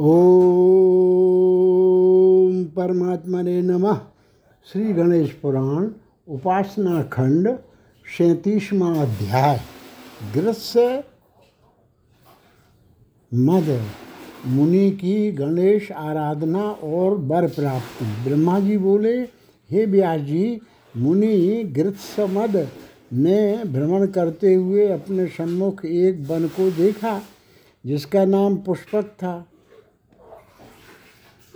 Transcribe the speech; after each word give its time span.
ओम 0.00 0.14
परमात्मने 2.64 3.62
नमः। 3.62 4.00
श्री 4.72 4.92
गणेश 4.92 5.30
पुराण, 5.30 5.88
उपासना 6.28 7.02
खंड 7.02 7.58
सैंतीसवा 8.18 9.02
अध्याय। 9.02 9.60
गृत्य 10.34 11.04
मद। 13.34 13.82
मुनि 14.46 14.90
की 14.90 15.32
गणेश 15.32 15.92
आराधना 15.92 16.62
और 16.62 17.14
वर 17.14 17.48
प्राप्ति। 17.48 18.30
ब्रह्मा 18.30 18.60
जी 18.60 18.78
बोले, 18.78 19.20
हे 19.70 19.86
व्यास 19.86 20.20
जी 20.20 20.60
मुनि 20.96 21.64
गृत्समद 21.64 22.68
ने 23.12 23.64
भ्रमण 23.64 24.06
करते 24.06 24.54
हुए 24.54 24.88
अपने 24.88 25.26
सम्मुख 25.26 25.84
एक 25.84 26.26
वन 26.30 26.48
को 26.48 26.70
देखा, 26.70 27.22
जिसका 27.86 28.24
नाम 28.24 28.56
पुष्पक 28.56 29.04
था। 29.04 29.47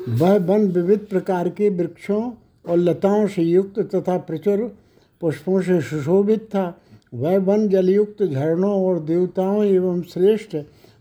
वह 0.09 0.37
वन 0.39 0.67
विविध 0.67 0.99
प्रकार 0.99 1.49
के 1.49 1.69
वृक्षों 1.69 2.33
और 2.69 2.77
लताओं 2.77 3.27
से 3.27 3.43
युक्त 3.43 3.79
तथा 3.79 4.17
प्रचुर 4.19 4.77
पुष्पों 5.21 5.61
से 5.63 5.81
सुशोभित 5.81 6.45
था। 6.45 6.79
वह 7.15 7.39
वन 7.39 7.69
जलयुक्त 7.69 8.23
झरनों 8.23 8.85
और 8.85 9.01
देवताओं 9.01 9.65
एवं 9.65 10.03
श्रेष्ठ 10.03 10.57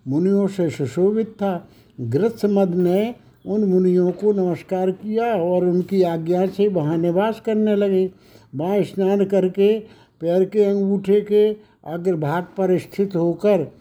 मुनियों 0.07 0.47
से 0.47 0.69
सुशोभित 0.69 1.27
था। 1.27 1.67
गृत्समद 2.01 2.75
ने 2.75 3.15
उन 3.45 3.63
मुनियों 3.63 4.11
को 4.11 4.31
नमस्कार 4.33 4.91
किया 4.91 5.25
और 5.25 5.65
उनकी 5.65 6.03
आज्ञा 6.03 6.45
से 6.47 6.67
वहाँ 6.67 6.97
निवास 6.97 7.41
करने 7.45 7.75
लगे। 7.75 8.11
वहाँ 8.55 8.83
स्नान 8.83 9.25
करके, 9.25 9.79
पैर 10.21 10.45
के 10.45 10.63
अंगूठे 10.63 11.21
के 11.21 11.49
अग्रभाग 11.85 12.43
पर 12.43 12.77
स्थित 12.79 13.15
होकर 13.15 13.71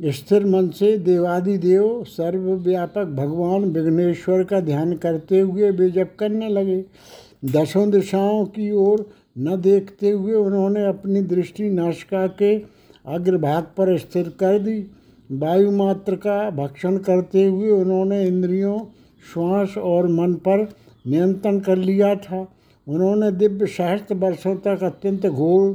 स्थिर 0.00 0.44
मन 0.46 0.68
से 0.68 0.96
देवादिदेव 0.98 2.04
सर्वव्यापक 2.04 3.04
भगवान 3.06 3.64
विघ्नेश्वर 3.64 4.42
का 4.44 4.60
ध्यान 4.60 4.92
करते 4.96 5.40
हुए 5.40 5.70
वे 5.70 5.90
जप 5.90 6.10
करने 6.18 6.48
लगे। 6.48 6.84
दसों 7.44 7.90
दिशाओं 7.90 8.44
की 8.46 8.70
ओर 8.70 9.06
न 9.38 9.56
देखते 9.60 10.10
हुए 10.10 10.34
उन्होंने 10.34 10.84
अपनी 10.86 11.22
दृष्टि 11.22 11.70
नाशिका 11.70 12.26
के 12.26 12.54
अग्रभाग 13.06 13.62
पर 13.76 13.96
स्थिर 13.98 14.28
कर 14.40 14.58
दी। 14.58 14.78
वायु 15.30 15.70
मात्र 15.70 16.16
का 16.16 16.38
भक्षण 16.50 16.96
करते 16.98 17.44
हुए 17.44 17.70
उन्होंने 17.70 18.26
इंद्रियों, 18.26 18.78
श्वास 19.32 19.74
और 19.78 20.08
मन 20.08 20.34
पर 20.34 20.68
नियंत्रण 21.06 21.58
कर 21.60 21.76
लिया 21.76 22.14
था। 22.14 22.46
उन्होंने 22.86 23.30
दिव्य 23.32 23.66
सहस्त्र 23.66 24.14
वर्षों 24.14 24.54
तक 24.56 24.84
अत्यंत 24.84 25.26
घोर 25.26 25.72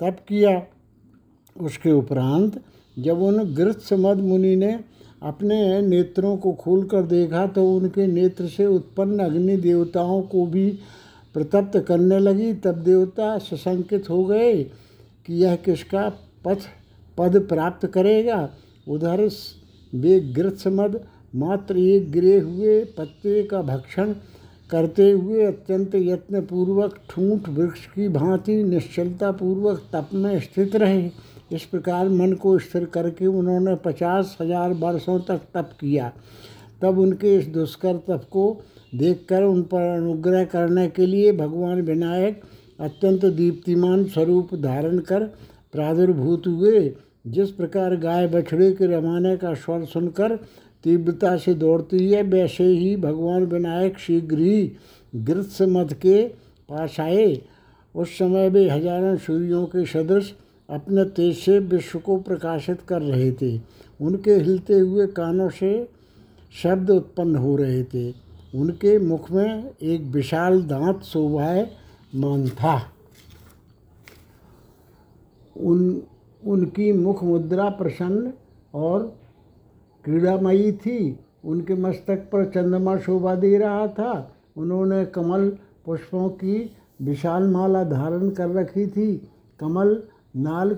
तप 0.00 0.16
किया। 0.28 0.62
उसके 1.56 1.90
उपरांत 1.90 2.60
जब 2.96 3.22
उन 3.22 3.42
गृत्समद 3.54 4.20
मुनि 4.20 4.54
ने 4.56 4.72
अपने 5.22 5.80
नेत्रों 5.82 6.36
को 6.36 6.52
खोलकर 6.52 7.02
देखा 7.02 7.46
तो 7.46 7.64
उनके 7.76 8.06
नेत्र 8.06 8.46
से 8.46 8.66
उत्पन्न 8.66 9.18
अग्नि 9.18 9.56
देवताओं 9.58 10.22
को 10.22 10.46
भी 10.46 10.68
प्रतप्त 11.34 11.78
करने 11.78 12.18
लगी। 12.18 12.52
तब 12.54 12.82
देवता 12.84 13.36
सशंकित 13.38 14.10
हो 14.10 14.24
गए 14.24 14.62
कि 14.62 15.34
यह 15.34 15.56
किसका 15.56 16.08
पथ, 16.44 16.58
पद 17.18 17.38
प्राप्त 17.48 17.86
करेगा। 17.86 18.48
उधर 18.88 19.28
वे 19.92 20.18
गृत्समद 20.34 21.00
मात्र 21.34 21.78
एक 21.78 22.10
गिरे 22.12 22.38
हुए। 22.38 22.78
पत्ते 22.98 23.42
का 23.42 23.62
भक्षण 23.62 24.14
करते 24.70 25.10
हुए 25.10 25.44
अत्यंत 25.44 25.94
यत्नपूर्वक 25.94 26.98
ठूंठ 27.10 27.48
वृक्ष 27.48 27.86
की 27.86 28.08
भांति 28.08 28.62
निश्चलता 28.64 29.30
पूर्वक 29.32 29.82
तप 29.92 30.08
में 30.14 30.38
स्थित 30.40 30.76
रहे। 30.76 31.10
इस 31.52 31.64
प्रकार 31.64 32.08
मन 32.10 32.32
को 32.32 32.58
स्थिर 32.58 32.84
करके 32.94 33.26
उन्होंने 33.26 33.74
पचास 33.84 34.36
हज़ार 34.40 34.72
वर्षों 34.74 35.18
तक 35.20 35.40
तप 35.54 35.70
किया। 35.80 36.12
तब 36.82 36.98
उनके 36.98 37.36
इस 37.38 37.46
दुष्कर 37.48 37.96
तप 38.08 38.26
को 38.30 38.44
देखकर 38.94 39.42
उन 39.42 39.62
पर 39.64 39.88
अनुग्रह 39.90 40.44
करने 40.46 40.88
के 40.88 41.06
लिए 41.06 41.32
भगवान 41.32 41.80
विनायक 41.82 42.40
अत्यंत 42.80 43.24
दीप्तिमान 43.26 44.04
स्वरूप 44.06 44.54
धारण 44.54 44.98
कर 45.00 45.24
प्रादुर्भूत 45.72 46.46
हुए। 46.46 46.92
जिस 47.26 47.50
प्रकार 47.50 47.96
गाय 47.96 48.26
बछड़े 48.28 48.70
के 48.72 48.86
रमाने 48.88 49.36
का 49.36 49.54
स्वर 49.54 49.84
सुनकर 49.84 50.36
तीव्रता 50.84 51.36
से 51.36 51.54
दौड़ती 51.54 52.06
है, 52.06 52.22
वैसे 52.22 52.64
ही 52.64 52.96
भगवान 52.96 53.44
विनायक 53.44 53.98
शीघ्र 53.98 54.38
ही 54.38 54.72
गृत्समथ 55.12 55.92
के 55.96 56.22
पास 56.68 56.96
आए। 57.00 57.40
उस 57.94 58.18
समय 58.18 58.48
वे 58.48 58.68
हज़ारों 58.70 59.16
सूर्यों 59.18 59.64
के 59.66 59.84
सदृश 59.86 60.34
अपने 60.70 61.04
तेज 61.04 61.38
से 61.38 61.58
विश्व 61.58 61.98
को 61.98 62.16
प्रकाशित 62.16 62.80
कर 62.80 63.02
रहे 63.02 63.32
थे। 63.32 63.60
उनके 64.00 64.34
हिलते 64.34 64.74
हुए 64.74 65.06
कानों 65.06 65.50
से 65.50 65.88
शब्द 66.62 66.90
उत्पन्न 66.90 67.36
हो 67.36 67.56
रहे 67.56 67.84
थे। 67.84 68.14
उनके 68.54 68.98
मुख 68.98 69.30
में 69.30 69.70
एक 69.82 70.02
विशाल 70.02 70.62
दांत 70.62 71.00
मान 72.14 72.48
था। 72.48 72.82
उन, 75.56 76.02
उनकी 76.46 76.92
मुख 76.92 77.24
मुद्रा 77.24 77.68
प्रसन्न 77.68 78.32
और 78.74 79.16
क्रीड़ामयी 80.04 80.72
थी। 80.72 81.18
उनके 81.44 81.74
मस्तक 81.74 82.16
पर 82.16 82.44
चंद्रमा 82.44 82.98
शोभा 82.98 83.34
दे 83.34 83.58
रहा 83.58 83.86
था। 83.86 84.36
उन्होंने 84.56 85.04
कमल 85.04 85.58
पुष्पों 85.84 86.28
की 86.28 86.76
विशाल 87.02 87.42
माला 87.42 87.84
धारण 87.84 88.30
कर 88.30 88.48
रखी 88.48 88.86
थी। 88.86 89.28
कमल 89.60 90.02
नाल 90.36 90.74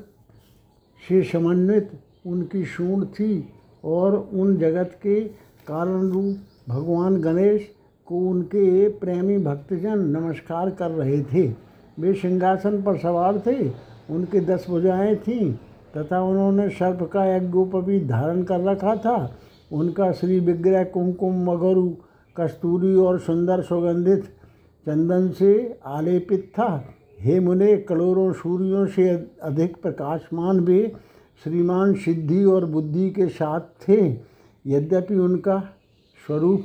से 1.09 1.22
समन्वित 1.22 1.91
उनकी 2.26 2.65
सूंड 2.65 3.06
थी 3.06 3.48
और 3.84 4.31
उन 4.32 4.56
जगत 4.56 4.98
के 5.03 5.20
कारण 5.66 6.09
रूप 6.09 6.37
भगवान 6.69 7.20
गणेश 7.20 7.70
को 8.06 8.19
उनके 8.19 8.88
प्रेमी 8.88 9.38
भक्तजन 9.38 9.98
नमस्कार 9.98 10.70
कर 10.70 10.91
रहे 10.91 11.22
थे। 11.22 11.54
वे 11.98 12.15
सिंहासन 12.15 12.82
पर 12.82 12.98
सवार 12.98 13.38
थे, 13.38 13.69
उनके 14.10 14.41
दस 14.41 14.66
भुजाएँ 14.70 15.16
थीं, 15.16 15.53
तथा 15.97 16.22
उन्होंने 16.22 16.69
सर्प 16.69 17.10
का 17.12 17.36
एक 17.36 17.50
गोपवी 17.50 18.00
धारण 18.00 18.42
कर 18.42 18.60
रखा 18.60 18.97
था। 18.97 19.36
उनका 19.72 20.12
श्री 20.12 20.41
विग्रह 20.41 20.84
कुमकुम 20.84 21.50
मगरु, 21.50 21.91
कस्तूरी 22.36 22.94
और 22.94 23.19
सुंदर 23.19 23.62
सुगंधित 23.62 24.25
चंदन 24.86 25.31
से 25.31 25.78
आलेपित 25.86 26.53
था। 26.59 26.84
हे 27.25 27.39
मुने, 27.41 27.77
करोड़ों 27.79 28.33
सूर्यों 28.33 28.87
से 28.87 29.09
अधिक 29.43 29.77
प्रकाशमान 29.83 30.61
वे 30.61 30.93
श्रीमान 31.45 31.95
सिद्धि 31.95 32.45
और 32.45 32.65
बुद्धि 32.67 33.09
के 33.11 33.29
साथ 33.29 33.61
थे। 33.89 34.01
यद्यपि 34.65 35.15
उनका 35.17 35.59
स्वरूप 36.21 36.65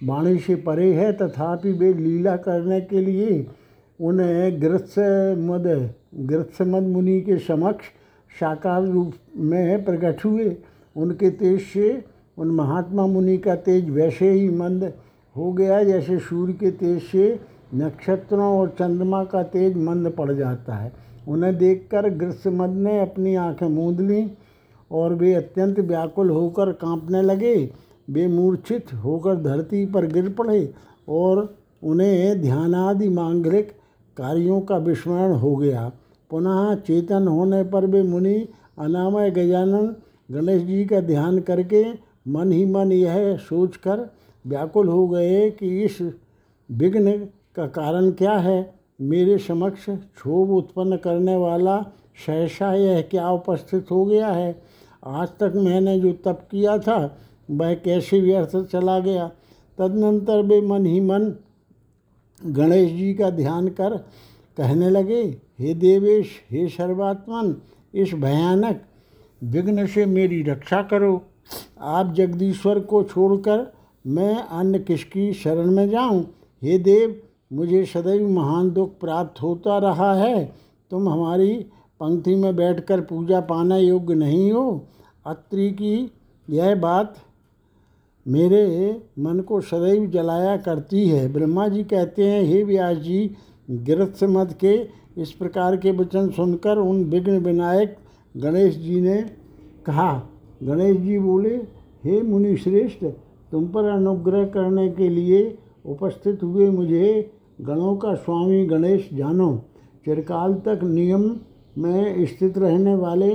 वाणी 0.00 0.38
से 0.38 0.54
परे 0.56 0.92
है, 0.94 1.12
तथापि 1.12 1.72
वे 1.72 1.92
लीला 1.94 2.36
करने 2.38 2.80
के 2.80 3.00
लिए 3.00 3.46
उन्हें 4.00 4.60
गृत्समद 4.62 5.66
गृत्समद 6.26 6.82
मुनि 6.82 7.20
के 7.20 7.36
समक्ष 7.38 7.86
साकार 8.30 8.84
रूप 8.84 9.12
में 9.36 9.84
प्रकट 9.84 10.24
हुए। 10.24 10.56
उनके 10.96 11.30
तेज 11.30 11.60
से 11.62 12.02
उन 12.38 12.50
महात्मा 12.50 13.06
मुनि 13.06 13.36
का 13.38 13.54
तेज 13.56 13.90
वैसे 13.90 14.30
ही 14.30 14.48
मंद 14.48 14.92
हो 15.36 15.52
गया, 15.52 15.82
जैसे 15.84 16.18
सूर्य 16.18 16.52
के 16.52 16.70
तेज 16.70 17.02
से 17.02 17.38
नक्षत्रों 17.74 18.58
और 18.58 18.68
चंद्रमा 18.68 19.24
का 19.24 19.42
तेज 19.42 19.76
मंद 19.76 20.10
पड़ 20.10 20.32
जाता 20.32 20.74
है। 20.74 20.92
उन्हें 21.28 21.56
देखकर 21.58 22.08
ग्रीष्मद 22.10 22.70
ने 22.70 23.00
अपनी 23.00 23.34
आँखें 23.34 23.68
मूंद 23.68 24.00
लीं 24.00 24.28
और 24.90 25.14
वे 25.14 25.34
अत्यंत 25.34 25.80
व्याकुल 25.80 26.30
होकर 26.30 26.72
कांपने 26.72 27.22
लगे। 27.22 27.70
वे 28.10 28.26
मूर्छित 28.26 28.92
होकर 28.94 29.34
धरती 29.34 29.86
पर 29.86 30.06
गिर 30.06 30.28
पड़े 30.28 30.74
और 31.08 31.54
उन्हें 31.82 32.40
ध्यानादि 32.40 33.08
मांगलिक 33.08 33.72
कार्यों 34.16 34.60
का 34.60 34.76
विस्मरण 34.76 35.32
हो 35.32 35.56
गया। 35.56 35.92
पुनः 36.30 36.74
चेतन 36.74 37.28
होने 37.28 37.62
पर 37.62 37.86
वे 37.86 38.02
मुनि, 38.02 38.48
अनामय 38.78 39.30
गजानन, 39.30 39.94
गणेश 40.30 40.62
जी 40.62 40.84
का 40.84 41.00
ध्यान 41.00 41.38
करके 41.38 41.84
मन 42.28 42.52
ही 42.52 42.64
मन 42.64 42.92
यह 42.92 43.36
सोचकर 43.36 44.10
व्याकुल 44.46 44.88
हो 44.88 45.08
गए 45.08 45.50
कि 45.50 45.82
इस 45.82 45.98
विघ्न 46.70 47.28
का 47.56 47.66
कारण 47.66 48.10
क्या 48.10 48.32
है? 48.32 48.80
मेरे 49.00 49.38
समक्ष 49.38 49.84
क्षोभ 49.90 50.50
उत्पन्न 50.50 50.96
करने 50.96 51.36
वाला 51.36 51.82
सहसा 52.26 52.74
यह 52.74 53.02
क्या 53.02 53.30
उपस्थित 53.30 53.90
हो 53.90 54.04
गया 54.04 54.28
है? 54.28 54.62
आज 55.06 55.28
तक 55.28 55.52
मैंने 55.56 56.00
जो 56.00 56.12
तप 56.12 56.48
किया 56.50 56.78
था, 56.78 57.18
वह 57.50 57.74
कैसे 57.74 58.20
व्यर्थ 58.20 58.56
चला 58.56 58.98
गया? 58.98 59.30
तदनंतर 59.78 60.42
वे 60.42 60.60
मन 60.60 60.86
ही 60.86 61.00
मन 61.00 61.34
गणेश 62.46 62.92
जी 62.92 63.14
का 63.14 63.30
ध्यान 63.30 63.68
कर 63.68 63.96
कहने 64.56 64.90
लगे, 64.90 65.22
हे 65.58 65.74
देवेश, 65.74 66.26
हे 66.50 66.68
सर्वात्मन, 66.68 67.56
इस 67.94 68.14
भयानक 68.14 68.82
विघ्न 69.44 69.86
से 69.86 70.06
मेरी 70.06 70.42
रक्षा 70.42 70.82
करो। 70.82 71.22
आप 71.80 72.12
जगदीश्वर 72.12 72.80
को 72.80 73.02
छोड़कर 73.02 73.72
मैं 74.06 74.34
अन्य 74.34 74.78
किसकी 74.78 75.32
शरण 75.32 75.70
में 75.70 75.90
जाऊँ? 75.90 76.34
हे 76.62 76.78
देव 76.78 77.22
मुझे 77.50 77.84
सदैव 77.84 78.28
महान 78.28 78.70
दुख 78.70 78.90
प्राप्त 79.00 79.42
होता 79.42 79.78
रहा 79.78 80.12
है। 80.14 80.44
तुम 80.90 81.08
हमारी 81.08 81.54
पंक्ति 82.00 82.34
में 82.34 82.54
बैठकर 82.56 83.00
पूजा 83.00 83.40
पाना 83.40 83.76
योग्य 83.76 84.14
नहीं 84.14 84.52
हो। 84.52 84.86
अत्रि 85.26 85.70
की 85.70 86.10
यह 86.48 86.74
बात 86.74 87.14
मेरे 88.26 88.62
मन 89.18 89.40
को 89.40 89.60
सदैव 89.60 90.06
जलाया 90.06 90.56
करती 90.56 91.08
है। 91.08 91.32
ब्रह्मा 91.32 91.66
जी 91.68 91.84
कहते 91.84 92.28
हैं, 92.28 92.42
हे 92.42 92.62
व्यास 92.64 92.96
जी 92.96 93.30
गृहस्थ 93.70 94.24
मत 94.24 94.56
के 94.60 94.74
इस 95.18 95.32
प्रकार 95.32 95.76
के 95.76 95.90
वचन 95.90 96.28
सुनकर 96.30 96.78
उन 96.78 97.04
विघ्न 97.04 97.38
विनायक 97.38 97.96
गणेश 98.36 98.76
जी 98.76 99.00
ने 99.00 99.16
कहा। 99.86 100.12
गणेश 100.62 100.96
जी 100.96 101.18
बोले, 101.18 101.54
हे 102.04 102.20
मुनि 102.22 102.56
श्रेष्ठ 102.56 103.04
तुम 103.52 103.66
पर 103.68 103.84
अनुग्रह 103.84 104.44
करने 104.46 104.88
के 104.88 105.08
लिए 105.08 105.58
उपस्थित 105.86 106.42
हुए 106.42 106.68
मुझे 106.70 107.30
गणों 107.60 107.96
का 107.96 108.14
स्वामी 108.14 108.64
गणेश 108.66 109.08
जानो, 109.14 109.54
चिरकाल 110.04 110.54
तक 110.54 110.80
नियम 110.84 111.30
में 111.78 112.26
स्थित 112.26 112.58
रहने 112.58 112.94
वाले 112.94 113.34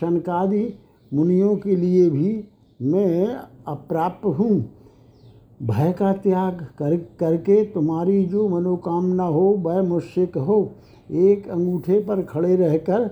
शनकादि 0.00 0.64
मुनियों 1.12 1.56
के 1.56 1.76
लिए 1.76 2.08
भी 2.10 2.44
मैं 2.80 3.26
अप्राप्त 3.66 4.26
हूँ। 4.26 4.50
भय 5.62 5.92
का 5.92 6.12
त्याग 6.12 6.66
कर, 6.78 6.96
करके 7.20 7.64
तुम्हारी 7.64 8.24
जो 8.24 8.48
मनोकामना 8.48 9.24
हो, 9.24 9.44
वह 9.58 9.82
मुझसे 9.82 10.26
कहो। 10.26 10.58
एक 11.10 11.48
अंगूठे 11.48 11.98
पर 12.00 12.22
खड़े 12.22 12.56
रहकर 12.56 13.06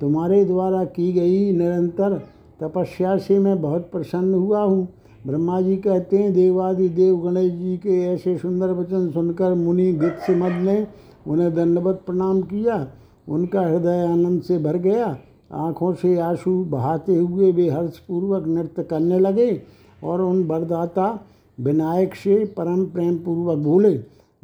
तुम्हारे 0.00 0.44
द्वारा 0.44 0.84
की 0.84 1.12
गई 1.12 1.52
निरंतर 1.52 2.16
तपस्या 2.60 3.16
से 3.16 3.38
मैं 3.38 3.60
बहुत 3.62 3.90
प्रसन्न 3.92 4.34
हुआ 4.34 4.62
हूँ। 4.62 4.88
ब्रह्मा 5.26 5.60
जी 5.60 5.76
कहते 5.76 6.18
हैं, 6.18 6.32
देवादि 6.32 6.88
देव 6.88 7.16
गणेश 7.16 7.52
जी 7.52 7.76
के 7.76 8.00
ऐसे 8.02 8.36
सुंदर 8.38 8.70
वचन 8.70 9.10
सुनकर 9.10 9.54
मुनि 9.54 9.92
गित 9.92 10.30
मद 10.30 10.52
ने 10.52 10.86
उन्हें 11.26 11.54
दंडवत 11.54 12.02
प्रणाम 12.06 12.40
किया। 12.42 12.86
उनका 13.28 13.60
हृदय 13.60 14.06
आनंद 14.12 14.42
से 14.42 14.58
भर 14.58 14.76
गया। 14.76 15.18
आँखों 15.52 15.92
से 15.94 16.18
आँसू 16.18 16.64
बहाते 16.64 17.16
हुए 17.16 17.52
वे 17.52 17.68
हर्षपूर्वक 17.68 18.46
नृत्य 18.46 18.82
करने 18.82 19.18
लगे 19.18 19.62
और 20.04 20.20
उन 20.20 20.42
वरदाता 20.44 21.26
विनायक 21.60 22.14
से 22.14 22.44
परम 22.56 22.84
प्रेम 22.84 23.16
पूर्वक 23.16 23.58
बोले, 23.58 23.94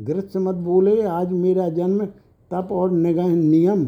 गृहस्थ 0.01 0.37
मत 0.37 0.55
बोले, 0.55 1.03
आज 1.03 1.33
मेरा 1.33 1.69
जन्म, 1.69 2.05
तप 2.51 2.69
और 2.73 2.91
निगह 2.91 3.29
नियम 3.29 3.87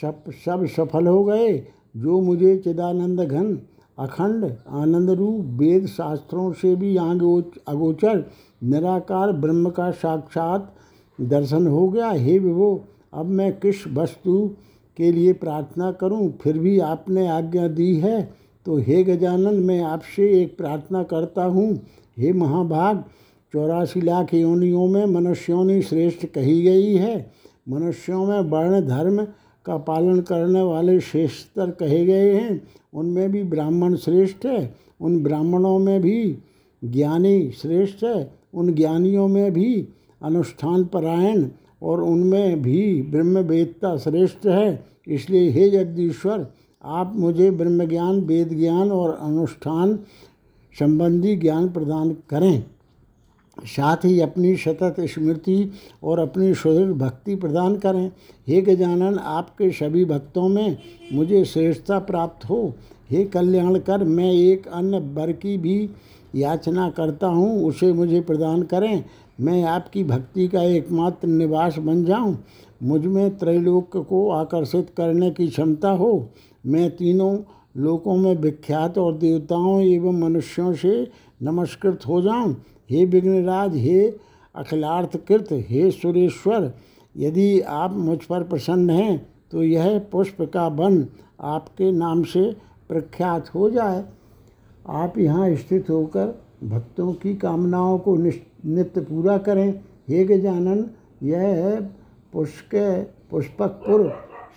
सब 0.00 0.30
सब 0.44 0.66
सफल 0.66 1.06
हो 1.06 1.24
गए। 1.24 1.66
जो 1.96 2.20
मुझे 2.20 2.56
चिदानंद 2.56 3.20
घन 3.20 3.58
अखंड 4.00 4.52
आनंद 4.68 5.10
रूप 5.10 5.44
वेद 5.60 5.86
शास्त्रों 5.86 6.52
से 6.52 6.76
भी 6.76 6.96
अगोचर, 6.96 8.24
निराकार 8.64 9.32
ब्रह्म 9.32 9.70
का 9.70 9.90
साक्षात 9.90 10.74
दर्शन 11.20 11.66
हो 11.66 11.88
गया। 11.88 12.10
हे 12.10 12.38
विभो, 12.38 12.84
अब 13.14 13.26
मैं 13.26 13.52
किस 13.52 13.86
वस्तु 13.88 14.56
के 14.96 15.12
लिए 15.12 15.32
प्रार्थना 15.32 15.92
करूँ? 15.92 16.38
फिर 16.42 16.58
भी 16.58 16.78
आपने 16.78 17.28
आज्ञा 17.28 17.68
दी 17.68 17.96
है। 17.96 18.34
तो 18.66 18.76
हे 18.76 19.04
गजानन, 19.04 19.54
मैं 19.54 19.82
आपसे 19.82 20.42
एक 20.42 20.56
प्रार्थना 20.56 21.02
करता 21.02 21.44
हूँ। 21.44 21.74
हे 22.18 22.32
महाभाग, 22.32 23.04
चौरासी 23.52 24.00
लाख 24.00 24.34
योनियों 24.34 24.86
में 24.86 25.06
मनुष्योनि 25.06 25.82
श्रेष्ठ 25.82 26.26
कही 26.26 26.62
गई 26.62 26.94
है। 26.94 27.32
मनुष्यों 27.68 28.24
में 28.26 28.40
वर्ण, 28.40 28.80
धर्म 28.80 29.26
का 29.64 29.76
पालन 29.76 30.20
करने 30.20 30.62
वाले 30.62 31.00
श्रेष्ठतर 31.00 31.70
कहे 31.70 32.06
गए 32.06 32.34
हैं। 32.34 32.68
उनमें 32.94 33.32
भी 33.32 33.42
ब्राह्मण 33.42 33.96
श्रेष्ठ 33.96 34.46
है। 34.46 34.74
उन 35.00 35.22
ब्राह्मणों 35.22 35.78
में 35.78 36.00
भी 36.00 36.38
ज्ञानी 36.84 37.50
श्रेष्ठ 37.50 38.04
है। 38.04 38.32
उन 38.54 38.74
ज्ञानियों 38.74 39.28
में 39.28 39.52
भी 39.52 39.88
अनुष्ठान 40.22 40.84
परायण 40.84 41.48
और 41.82 42.02
उनमें 42.02 42.62
भी 42.62 43.02
ब्रह्मवेदता 43.02 43.96
श्रेष्ठ 43.96 44.46
है। 44.46 44.86
इसलिए, 45.08 45.50
हे 45.50 45.70
जगदीश्वर, 45.70 46.46
आप 46.84 47.12
मुझे 47.16 47.50
ब्रह्म 47.50 47.84
ज्ञान 47.84 48.20
वेद 48.20 48.48
ज्ञान 48.48 48.92
और 48.92 49.18
अनुष्ठान 49.20 49.98
संबंधी 50.78 51.36
ज्ञान 51.36 51.68
प्रदान 51.68 52.16
करें। 52.30 52.64
साथ 53.66 53.96
ही 53.96 54.20
अपनी 54.20 54.56
सतत 54.56 54.96
स्मृति 55.00 55.70
और 56.02 56.18
अपनी 56.18 56.54
सुदृढ़ 56.54 56.92
भक्ति 56.92 57.34
प्रदान 57.36 57.76
करें। 57.76 58.10
हे 58.48 58.60
गजानन, 58.60 59.18
आपके 59.18 59.70
सभी 59.70 60.04
भक्तों 60.04 60.48
में 60.48 60.76
मुझे 61.12 61.44
श्रेष्ठता 61.44 61.98
प्राप्त 61.98 62.50
हो। 62.50 62.74
हे 63.10 63.24
कल्याण 63.24 63.78
कर 63.78 64.04
मैं 64.04 64.32
एक 64.32 64.68
अन्य 64.68 64.98
वर 64.98 65.32
की 65.32 65.58
भी 65.58 65.90
याचना 66.34 66.90
करता 66.90 67.26
हूँ, 67.26 67.64
उसे 67.64 67.92
मुझे 67.92 68.20
प्रदान 68.20 68.62
करें। 68.62 69.04
मैं 69.40 69.64
आपकी 69.64 70.04
भक्ति 70.04 70.48
का 70.48 70.62
एकमात्र 70.62 71.28
निवास 71.28 71.78
बन 71.78 72.04
जाऊँ। 72.04 72.44
मुझमें 72.82 73.38
त्रैलोक 73.38 73.96
को 73.96 74.30
आकर्षित 74.30 74.92
करने 74.96 75.30
की 75.30 75.48
क्षमता 75.48 75.90
हो। 75.90 76.28
मैं 76.66 76.90
तीनों 76.90 77.38
लोकों 77.76 78.16
में 78.16 78.36
विख्यात 78.36 78.98
और 78.98 79.16
देवताओं 79.16 79.80
एवं 79.80 80.20
मनुष्यों 80.20 80.74
से 80.74 81.10
नमस्कृत 81.42 82.00
हो 82.08 82.22
जाऊँ। 82.22 82.56
हे 82.90 83.04
विघ्नराज, 83.04 83.76
हे 83.76 84.08
अखिलार्थकृत, 84.54 85.48
हे 85.52 85.90
सुरेश्वर, 85.90 86.72
यदि 87.16 87.60
आप 87.60 87.92
मुझ 87.92 88.18
पर 88.22 88.42
प्रसन्न 88.42 88.90
हैं 88.90 89.26
तो 89.52 89.62
यह 89.62 89.98
पुष्प 90.12 90.42
का 90.54 90.66
वन 90.68 91.06
आपके 91.40 91.90
नाम 91.92 92.22
से 92.22 92.50
प्रख्यात 92.88 93.54
हो 93.54 93.70
जाए। 93.70 94.04
आप 94.88 95.18
यहाँ 95.18 95.54
स्थित 95.54 95.90
होकर 95.90 96.34
भक्तों 96.64 97.12
की 97.12 97.34
कामनाओं 97.34 97.98
को 97.98 98.16
नित्य 98.16 99.00
पूरा 99.00 99.36
करें। 99.38 99.70
हे 100.08 100.24
गजानन, 100.24 100.84
यह 101.22 101.80
पुष्क, 102.32 102.74
पुष्पकपुर 103.30 104.08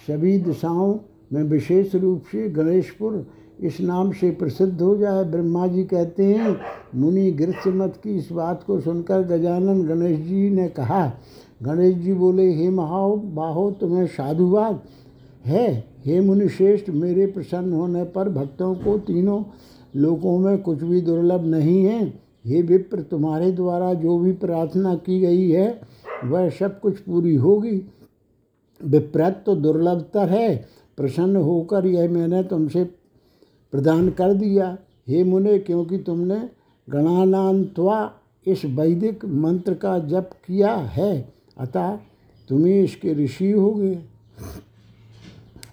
सभी 0.07 0.37
दिशाओं 0.37 0.99
में 1.33 1.43
विशेष 1.43 1.95
रूप 1.95 2.23
से 2.31 2.49
गणेशपुर 2.49 3.25
इस 3.63 3.81
नाम 3.81 4.11
से 4.11 4.31
प्रसिद्ध 4.31 4.81
हो 4.81 4.97
जाए। 4.97 5.23
ब्रह्मा 5.23 5.67
जी 5.67 5.83
कहते 5.83 6.25
हैं, 6.25 6.57
मुनि 6.95 7.31
गृहमत 7.31 7.99
की 8.03 8.17
इस 8.17 8.31
बात 8.31 8.63
को 8.63 8.79
सुनकर 8.79 9.21
गजानन 9.21 9.83
गणेश 9.83 10.19
जी 10.19 10.49
ने 10.49 10.69
कहा, 10.69 11.11
गणेश 11.63 11.95
जी 11.95 12.13
बोले, 12.13 12.53
हे 12.53 12.69
महाओ, 12.69 13.17
बाहो, 13.17 13.71
तुम्हें 13.71 14.07
साधुवाद 14.07 14.81
है? 15.45 15.83
हे 16.05 16.19
मुनि 16.19 16.49
श्रेष्ठ, 16.49 16.89
मेरे 16.89 17.25
प्रसन्न 17.25 17.73
होने 17.73 18.03
पर 18.03 18.29
भक्तों 18.29 18.75
को 18.75 18.97
तीनों 18.97 19.43
लोकों 19.95 20.39
में 20.39 20.57
कुछ 20.57 20.83
भी 20.83 21.01
दुर्लभ 21.01 21.45
नहीं 21.45 21.85
है। 21.85 22.13
हे 22.45 22.61
विप्र, 22.61 23.01
तुम्हारे 23.01 23.51
द्वारा 23.51 23.93
जो 23.93 24.19
भी 24.19 24.31
प्रार्थना 24.31 24.95
की 24.95 25.19
गई 25.19 25.49
है, 25.49 25.81
वह 26.25 26.49
सब 26.49 26.79
कुछ 26.79 26.99
पूरी 26.99 27.35
होगी। 27.35 27.89
विप्रत 28.85 29.43
तो 29.45 29.55
दुर्लभतर 29.55 30.29
है। 30.29 30.65
प्रसन्न 30.97 31.35
होकर 31.35 31.85
यह 31.85 32.09
मैंने 32.09 32.43
तुमसे 32.43 33.02
प्रदान 33.73 34.09
कर 34.09 34.33
दिया। 34.33 34.77
हे 35.07 35.23
मुने, 35.23 35.57
क्योंकि 35.59 35.97
तुमने 35.97 36.39
गणानांतवा 36.87 38.11
इस 38.45 38.65
वैदिक 38.65 39.25
मंत्र 39.25 39.73
का 39.73 39.97
जप 39.99 40.29
किया 40.47 40.75
है, 40.75 41.13
अतः 41.57 41.95
तुम्हें 42.49 42.83
इसके 42.83 43.13
ऋषि 43.13 43.51
हो 43.51 43.73
गए 43.73 43.95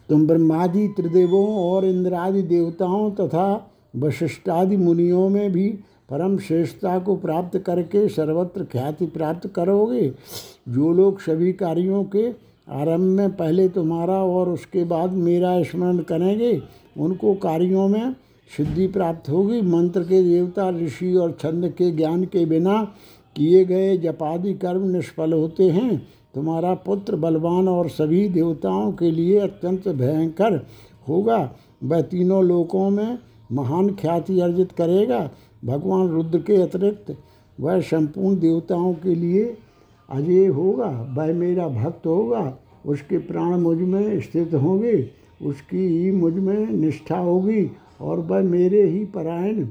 तुम 0.08 0.26
ब्रह्मादि, 0.26 0.86
त्रिदेवों 0.88 1.46
और 1.56 1.84
इंद्रादि 1.84 2.42
देवताओं 2.42 3.10
तथा 3.10 3.70
वशिष्ठादि 3.96 4.76
मुनियों 4.76 5.28
में 5.28 5.52
भी 5.52 5.68
परम 6.10 6.36
श्रेष्ठता 6.38 6.98
को 6.98 7.16
प्राप्त 7.16 7.58
करके 7.58 8.08
सर्वत्र 8.08 8.64
ख्याति 8.64 9.06
प्राप्त 9.06 9.46
करोगे। 9.46 10.12
जो 10.68 10.92
लोग 10.92 11.20
सभी 11.20 11.52
कार्यों 11.52 12.04
के 12.04 12.28
आरंभ 12.70 13.10
में 13.10 13.36
पहले 13.36 13.68
तुम्हारा 13.68 14.22
और 14.24 14.48
उसके 14.48 14.84
बाद 14.84 15.12
मेरा 15.12 15.62
स्मरण 15.62 15.98
करेंगे 15.98 16.52
उनको 16.98 17.34
कार्यों 17.34 17.88
में 17.88 18.14
सिद्धि 18.56 18.86
प्राप्त 18.86 19.30
होगी। 19.30 19.60
मंत्र 19.60 20.00
के 20.00 20.22
देवता, 20.22 20.70
ऋषि 20.70 21.14
और 21.14 21.32
छंद 21.32 21.68
के 21.68 21.90
ज्ञान 21.90 22.24
के 22.24 22.44
बिना 22.44 22.94
किए 23.36 23.64
गए 23.64 23.96
जपादि 23.96 24.54
कर्म 24.54 24.88
निष्फल 24.88 25.32
होते 25.32 25.70
हैं। 25.70 26.08
तुम्हारा 26.34 26.74
पुत्र 26.74 27.16
बलवान 27.16 27.68
और 27.68 27.88
सभी 27.88 28.28
देवताओं 28.28 28.92
के 28.92 29.10
लिए 29.10 29.38
अत्यंत 29.38 29.88
भयंकर 29.88 30.66
होगा। 31.08 31.52
वह 31.84 32.00
तीनों 32.00 32.44
लोकों 32.44 32.90
में 32.90 33.18
महान 33.52 33.94
ख्याति 33.94 34.40
अर्जित 34.40 34.72
करेगा। 34.72 35.30
भगवान 35.64 36.08
रुद्र 36.08 36.38
के 36.38 36.56
अतिरिक्त 36.56 37.16
वह 37.60 37.80
संपूर्ण 37.80 38.38
देवताओं 38.38 38.94
के 38.94 39.14
लिए 39.14 39.56
अजय 40.10 40.46
होगा। 40.46 41.14
वह 41.18 41.34
मेरा 41.34 41.68
भक्त 41.68 42.06
होगा। 42.06 42.58
उसके 42.86 43.18
प्राण 43.18 43.60
मुझमें 43.60 44.20
स्थित 44.20 44.54
होंगे। 44.54 45.19
उसकी 45.40 45.86
ही 45.88 46.10
मुझमें 46.10 46.66
निष्ठा 46.66 47.18
होगी 47.18 47.70
और 48.00 48.18
वह 48.18 48.42
मेरे 48.42 48.82
ही 48.82 49.04
परायण 49.04 49.66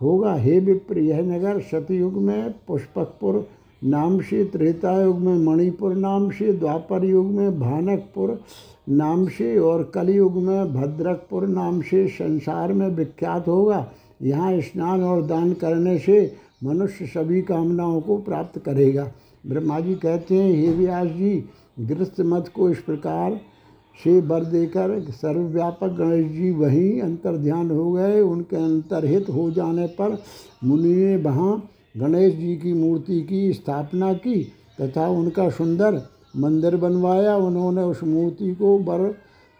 होगा। 0.00 0.34
हे 0.34 0.58
विप्र, 0.60 0.98
यह 0.98 1.20
नगर 1.22 1.60
सतयुग 1.60 2.14
में 2.14 2.54
पुष्पकपुर 2.66 3.46
नाम 3.84 4.20
से 4.20 4.44
त्रेता 4.44 5.00
युग 5.02 5.18
में 5.18 5.38
मणिपुर 5.38 5.94
नाम 5.94 6.30
से, 6.30 6.52
द्वापर 6.52 7.04
युग 7.04 7.26
में 7.26 7.58
भानकपुर 7.60 8.40
नाम 8.88 9.26
से 9.28 9.58
और 9.58 9.82
कलयुग 9.94 10.36
में 10.36 10.72
भद्रकपुर 10.74 11.46
नाम 11.48 11.80
से 11.80 12.06
संसार 12.08 12.72
में 12.72 12.88
विख्यात 12.88 13.48
होगा। 13.48 13.86
यहाँ 14.22 14.60
स्नान 14.60 15.02
और 15.02 15.22
दान 15.22 15.52
करने 15.52 15.98
से 15.98 16.34
मनुष्य 16.64 17.06
सभी 17.06 17.42
कामनाओं 17.42 18.00
को 18.00 18.16
प्राप्त 18.18 18.58
करेगा। 18.58 19.10
ब्रह्मा 19.46 19.80
जी 19.80 19.94
कहते 19.94 20.34
हैं, 20.34 20.52
हे 20.52 20.72
व्यास 20.72 21.08
जी, 21.08 21.44
गृहस्थ 21.80 22.20
मत 22.20 22.48
को 22.48 22.70
इस 22.70 22.78
प्रकार 22.78 23.40
से 24.00 24.18
वर 24.20 24.44
देकर 24.44 25.00
सर्वव्यापक 25.12 25.96
गणेश 25.98 26.26
जी 26.32 26.50
वहीं 26.50 27.00
अंतर 27.00 27.36
ध्यान 27.36 27.70
हो 27.70 27.90
गए। 27.92 28.20
उनके 28.20 28.56
अंतर्हित 28.56 29.28
हो 29.28 29.50
जाने 29.50 29.86
पर 29.98 30.18
मुनि 30.64 30.94
ने 30.94 31.16
वहाँ 31.16 31.56
गणेश 31.96 32.34
जी 32.34 32.56
की 32.56 32.72
मूर्ति 32.72 33.20
की 33.22 33.52
स्थापना 33.52 34.12
की 34.14 34.42
तथा 34.80 35.08
उनका 35.10 35.48
सुंदर 35.50 36.02
मंदिर 36.36 36.76
बनवाया। 36.76 37.36
उन्होंने 37.36 37.82
उस 37.82 38.02
मूर्ति 38.04 38.54
को 38.54 38.78
बर, 38.78 39.14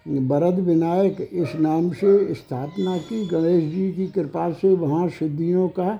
बरद 0.06 0.58
विनायक 0.60 1.28
इस 1.32 1.54
नाम 1.56 1.90
से 1.92 2.34
स्थापना 2.34 2.96
की। 2.98 3.26
गणेश 3.26 3.64
जी 3.72 3.90
की 3.92 4.06
कृपा 4.06 4.50
से 4.52 4.74
वहाँ 4.76 5.08
सिद्धियों 5.08 5.68
का 5.70 5.98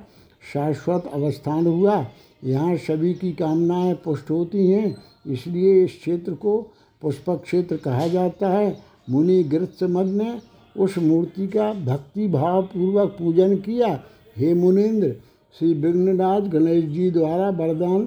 शाश्वत 0.52 1.10
अवस्थान 1.12 1.66
हुआ। 1.66 2.04
यहाँ 2.44 2.76
सभी 2.78 3.12
की 3.14 3.32
कामनाएँ 3.32 3.94
पुष्ट 3.94 4.30
होती 4.30 4.70
हैं, 4.70 4.96
इसलिए 5.26 5.84
इस 5.84 5.98
क्षेत्र 5.98 6.32
को 6.34 6.72
पुष्पक 7.02 7.42
क्षेत्र 7.42 7.76
कहा 7.76 8.06
जाता 8.08 8.48
है। 8.48 8.76
मुनि 9.10 9.42
गृत्समद 9.44 10.06
ने 10.06 10.38
उस 10.76 10.98
मूर्ति 10.98 11.46
का 11.46 11.72
भक्ति 11.72 12.28
भाव 12.28 12.62
पूर्वक 12.62 13.16
पूजन 13.18 13.56
किया। 13.56 13.88
हे 14.36 14.54
मुनिंद्र, 14.54 15.14
श्री 15.54 15.72
विघ्नराज 15.74 16.48
गणेश 16.48 16.84
जी 16.84 17.10
द्वारा 17.10 17.48
वरदान 17.50 18.04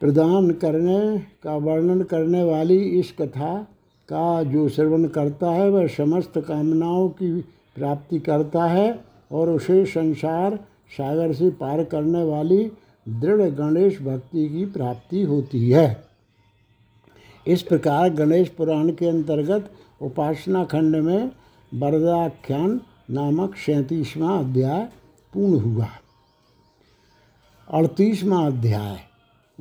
प्रदान 0.00 0.50
करने 0.50 1.18
का 1.42 1.56
वर्णन 1.56 2.02
करने 2.02 2.42
वाली 2.44 2.78
इस 2.78 3.12
कथा 3.20 3.66
का 4.08 4.42
जो 4.42 4.68
श्रवण 4.68 5.04
करता 5.04 5.50
है, 5.50 5.70
वह 5.70 5.86
समस्त 5.86 6.38
कामनाओं 6.38 7.08
की 7.08 7.40
प्राप्ति 7.76 8.18
करता 8.18 8.64
है 8.64 9.04
और 9.32 9.50
उसे 9.50 9.84
संसार 9.84 10.56
सागर 10.90 11.32
से 11.32 11.50
पार 11.50 11.84
करने 11.84 12.22
वाली 12.22 12.70
दृढ़ 13.08 13.42
गणेश 13.42 14.00
भक्ति 14.02 14.48
की 14.48 14.64
प्राप्ति 14.66 15.22
होती 15.22 15.70
है। 15.70 16.07
इस 17.48 17.62
प्रकार 17.62 18.10
गणेश 18.10 18.48
पुराण 18.48 18.92
के 18.92 19.06
अंतर्गत 19.06 19.72
उपासना 20.02 20.64
खंड 20.64 20.96
में 20.96 21.30
वरदाख्यान 21.74 22.80
नामक 23.10 23.54
सैंतीसवां 23.56 24.44
अध्याय 24.44 24.84
पूर्ण 25.34 25.60
हुआ। 25.60 25.86
अड़तीसवां 27.68 28.46
अध्याय। 28.46 28.98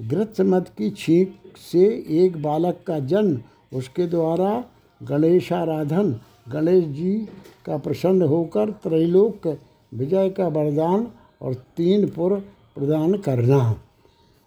गृत्समत 0.08 0.70
की 0.77 0.89
छींक 0.89 1.36
से 1.58 2.06
एक 2.10 2.41
बालक 2.41 2.84
का 2.88 3.00
जन्म, 3.00 3.41
उसके 3.77 4.08
द्वारा 4.08 4.65
गणेशाराधन। 5.03 6.20
गणेश 6.50 6.86
जी 6.86 7.29
का 7.65 7.77
प्रसन्न 7.77 8.22
होकर 8.22 8.72
त्रैलोक, 8.72 9.58
विजय 9.94 10.29
का 10.29 10.48
वरदान 10.48 11.08
और 11.41 11.53
तीन 11.53 12.10
पुर 12.10 12.39
प्रदान 12.75 13.17
करना। 13.17 13.82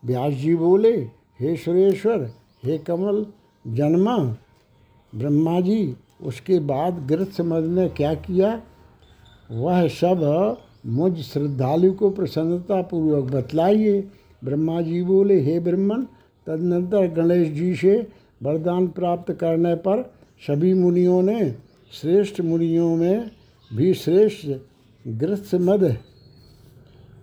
व्यास 0.05 0.33
जी 0.33 0.57
बोले, 0.57 0.97
हे 1.41 1.57
सुरेश्वर 1.57 2.31
हे 2.65 2.79
कमल, 2.79 3.27
जन्मा। 3.67 4.17
ब्रह्मा 5.15 5.61
जी, 5.61 5.97
उसके 6.23 6.59
बाद 6.59 7.07
गृत्समद 7.07 7.65
ने 7.65 7.89
क्या 7.89 8.15
किया? 8.15 8.63
वह 9.51 9.89
सब 9.89 10.57
मुझ 10.87 11.19
श्रद्धालु 11.19 11.93
को 11.93 12.11
प्रसन्नता 12.11 12.83
पूर्वक 12.83 13.33
बतलाइए। 13.33 14.09
ब्रह्मा 14.45 14.81
जी 14.81 15.03
बोले, 15.03 15.41
हे 15.41 15.61
ब्रह्मन, 15.61 16.07
तदनंतर 16.47 17.07
गणेश 17.07 17.49
जी 17.49 17.75
से 17.75 18.09
वरदान 18.43 18.89
प्राप्त 18.89 19.33
करने 19.33 19.75
पर 19.75 20.13
सभी 20.47 20.75
मुनियों 20.75 21.23
ने, 21.23 21.55
श्रेष्ठ 21.93 22.41
मुनियों 22.41 22.97
में 22.97 23.31
भी 23.75 23.95
श्रेष्ठ 23.95 24.49
गृत्समद 25.09 25.97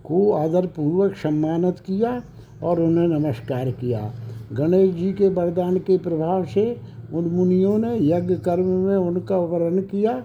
को 0.04 0.32
आदरपूर्वक 0.32 1.16
सम्मानित 1.16 1.78
किया 1.78 2.22
और 2.62 2.80
उन्हें 2.80 3.08
नमस्कार 3.08 3.70
किया। 3.70 4.14
गणेश 4.52 4.94
जी 4.94 5.12
के 5.12 5.28
वरदान 5.28 5.78
के 5.78 5.98
प्रभाव 5.98 6.44
से 6.44 6.80
उन 7.12 7.24
मुनियों 7.24 7.78
ने 7.78 7.96
यज्ञ 7.98 8.34
कर्म 8.36 8.66
में 8.66 8.96
उनका 8.96 9.36
वर्णन 9.36 9.82
किया 9.82 10.20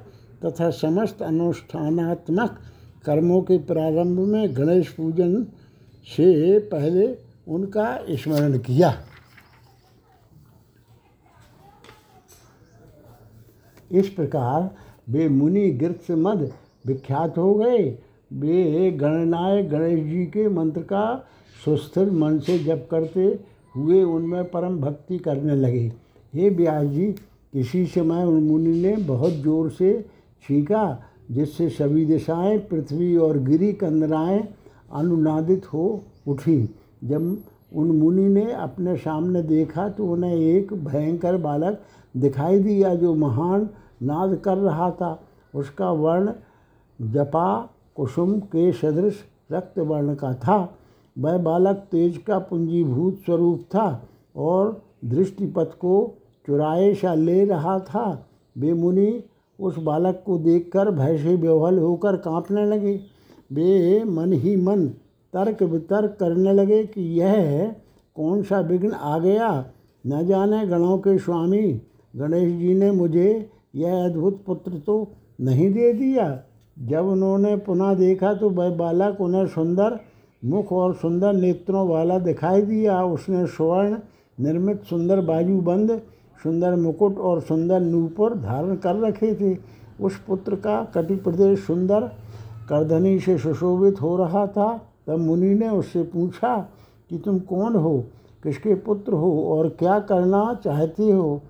तथा 0.46 0.70
समस्त 0.70 1.22
अनुष्ठानात्मक 1.22 2.60
कर्मों 3.06 3.42
के 3.42 3.58
प्रारंभ 3.58 4.20
में 4.20 4.56
गणेश 4.58 4.90
पूजन 4.90 5.44
से 6.08 6.60
पहले 6.60 7.08
उनका 7.48 8.00
स्मरण 8.12 8.58
किया। 8.58 8.94
इस 13.92 14.10
प्रकार 14.10 14.70
वे 15.10 15.28
मुनि 15.30 15.70
गृत्समद 15.72 16.52
विख्यात 16.86 17.38
हो 17.38 17.54
गए। 17.54 17.80
वे 18.34 18.92
गणनाय 18.92 19.64
गणेश 19.64 20.04
जी 20.06 20.26
के 20.26 20.48
मंत्र 20.50 20.82
का 20.82 21.28
सुस्थिर 21.66 22.12
मन 22.12 22.40
से 22.40 22.58
जप 22.60 22.88
करते 22.92 23.53
हुए 23.76 24.02
उनमें 24.04 24.44
परम 24.52 24.80
भक्ति 24.80 25.18
करने 25.18 25.56
लगे। 25.56 25.92
हे 26.34 26.50
ब्यास 26.50 26.86
जी 26.86 27.06
किसी 27.54 27.86
समय 27.86 28.24
उन 28.24 28.44
मुनि 28.44 28.78
ने 28.82 28.96
बहुत 29.04 29.34
ज़ोर 29.34 29.70
से 29.70 29.94
छींका, 30.46 31.00
जिससे 31.32 31.70
सभी 31.70 32.06
दिशाएँ, 32.06 32.58
पृथ्वी 32.60 33.16
और 33.18 33.38
गिरी 33.40 33.72
कंदराएँ 33.74 34.48
अनुनादित 34.92 35.66
हो 35.74 36.04
उठी। 36.28 36.58
जब 37.04 37.38
उन 37.76 37.92
मुनि 37.92 38.28
ने 38.30 38.52
अपने 38.54 38.96
सामने 38.98 39.42
देखा 39.44 39.88
तो 39.90 40.08
उन्हें 40.08 40.36
एक 40.36 40.74
भयंकर 40.76 41.38
बालक 41.38 41.82
दिखाई 42.16 42.60
दिया, 42.60 42.94
जो 42.96 43.14
महान 43.16 43.70
नाद 44.04 44.36
कर 44.36 44.58
रहा 44.58 44.90
था। 44.92 45.20
उसका 45.54 45.92
वर्ण 45.92 46.32
जपा 47.00 47.70
कुसुम 47.96 48.40
के 48.52 48.72
सदृश 48.72 49.24
रक्त 49.52 49.80
वर्ण 49.80 50.16
का 50.16 50.34
था। 50.36 50.78
वह 51.18 51.38
बालक 51.38 51.76
तेज 51.92 52.18
का 52.18 52.40
पूंजीभूत 52.40 53.20
स्वरूप 53.26 53.62
था 53.62 54.08
और 54.36 54.82
दृष्टिपथ 55.06 55.78
को 55.80 55.96
चुराए 56.48 56.94
सा 56.94 57.14
ले 57.14 57.46
रहा 57.46 57.80
था। 57.80 58.28
वे 58.58 58.74
मुनि 58.74 59.24
उस 59.60 59.78
बालक 59.78 60.24
को 60.26 60.38
देखकर 60.38 60.92
भय 60.92 61.18
से 61.18 61.36
बेहल 61.38 61.78
होकर 61.80 62.16
कांपने 62.16 62.66
लगे। 62.66 63.00
वे 63.54 64.04
मन 64.04 64.34
ही 64.34 64.56
मन 64.56 64.88
तर्क 65.34 65.64
वितर्क 65.64 66.18
करने 66.20 66.54
लगे 66.54 66.84
कि 66.84 67.02
यह 67.20 67.76
कौन 68.16 68.44
सा 68.44 68.60
विघ्न 68.60 68.92
आ 68.92 69.20
गया? 69.20 69.66
न 70.08 70.26
जाने 70.26 70.66
गणों 70.68 70.98
के 70.98 71.18
स्वामी, 71.18 71.82
गणेश 72.16 72.54
जी 72.60 72.74
ने 72.74 72.92
मुझे 72.92 73.50
यह 73.76 74.06
अद्भुत 74.06 74.44
पुत्र 74.46 74.72
तो 74.86 75.08
नहीं 75.42 75.74
दे 75.74 75.94
दिया। 75.94 76.44
जब 76.80 77.06
उन्होंने 77.06 77.56
पुनः 77.58 77.94
देखा 77.94 78.34
तो 78.34 78.50
वह 78.50 78.76
बालक 78.76 79.22
उन्हें 79.22 79.48
सुंदर 79.48 80.00
मुख 80.44 80.72
और 80.72 80.94
सुंदर 80.94 81.34
नेत्रों 81.34 81.88
वाला 81.88 82.18
दिखाई 82.20 82.62
दिया। 82.62 83.02
उसने 83.04 83.46
स्वर्ण 83.48 83.98
निर्मित 84.38 84.84
सुंदर 84.84 85.22
बाजूबंद 85.22 86.00
सुंदर 86.40 86.76
मुकुट 86.76 87.18
और 87.18 87.42
सुंदर 87.42 87.80
नूपुर 87.80 88.34
धारण 88.36 88.76
कर 88.76 88.96
रखे 88.98 89.34
थे। 89.36 89.58
उस 90.02 90.18
पुत्र 90.28 90.56
का 90.56 90.84
कटि 90.96 91.16
प्रदेश 91.16 91.60
सुंदर 91.60 92.10
करधनी 92.70 93.20
से 93.20 93.38
सुशोभित 93.38 94.02
हो 94.02 94.16
रहा 94.18 94.46
था। 94.48 94.68
तब 95.08 95.20
मुनि 95.20 95.54
ने 95.56 95.70
उससे 95.70 96.04
पूछा 96.04 96.58
कि 97.10 97.18
तुम 97.18 97.40
कौन 97.40 97.76
हो, 97.76 97.98
किसके 98.44 98.76
पुत्र 98.76 99.14
हो 99.14 99.32
और 99.48 99.70
क्या 99.70 100.00
करना 100.00 100.54
चाहते 100.64 101.12
हो? 101.12 101.42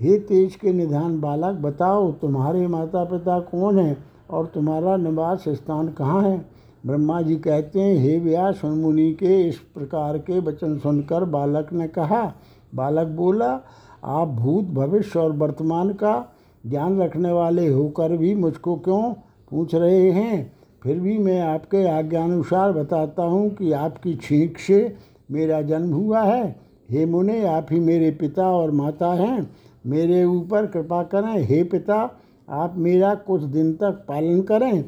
हे 0.00 0.18
तेज 0.18 0.54
के 0.56 0.72
निधान 0.72 1.20
बालक, 1.20 1.54
बताओ, 1.54 2.10
तुम्हारे 2.12 2.66
माता 2.66 3.04
पिता 3.04 3.38
कौन 3.40 3.78
हैं 3.78 3.96
और 4.30 4.46
तुम्हारा 4.46 4.96
निवास 4.96 5.44
स्थान 5.48 5.88
कहाँ 5.88 6.22
है? 6.22 6.38
ब्रह्मा 6.86 7.22
जी 7.22 7.36
कहते 7.36 7.80
हैं, 7.80 7.96
हे 7.96 8.18
व्यास 8.18 8.60
मुनि 8.64 9.12
के 9.12 9.48
इस 9.48 9.58
प्रकार 9.58 10.18
के 10.18 10.40
वचन 10.40 10.78
सुनकर 10.78 11.24
बालक 11.24 11.72
ने 11.72 11.88
कहा, 11.88 12.34
बालक 12.74 13.06
बोला, 13.06 13.60
आप 14.04 14.28
भूत 14.28 14.64
भविष्य 14.64 15.18
और 15.18 15.32
वर्तमान 15.32 15.90
का 15.90 16.34
ज्ञान 16.66 17.02
रखने 17.02 17.32
वाले 17.32 17.68
होकर 17.68 18.16
भी 18.16 18.34
मुझको 18.34 18.76
क्यों 18.76 19.12
पूछ 19.50 19.74
रहे 19.74 20.10
हैं? 20.10 20.52
फिर 20.82 21.00
भी 21.00 21.18
मैं 21.18 21.40
आपके 21.40 21.88
आज्ञानुसार 21.88 22.72
बताता 22.72 23.22
हूँ 23.22 23.50
कि 23.50 23.72
आपकी 23.72 24.14
छींक 24.14 24.58
से 24.58 24.96
मेरा 25.30 25.62
जन्म 25.62 25.94
हुआ 25.94 26.22
है। 26.22 26.60
हे 26.90 27.06
मुने, 27.06 27.46
आप 27.46 27.66
ही 27.70 27.80
मेरे 27.80 28.10
पिता 28.10 28.50
और 28.50 28.70
माता 28.70 29.14
हैं। 29.14 29.50
मेरे 29.86 30.24
ऊपर 30.24 30.66
कृपा 30.66 31.02
करें। 31.02 31.44
हे 31.44 31.64
पिता, 31.64 32.20
आप 32.50 32.74
मेरा 32.76 33.14
कुछ 33.14 33.42
दिन 33.42 33.72
तक 33.72 34.04
पालन 34.08 34.42
करें। 34.42 34.84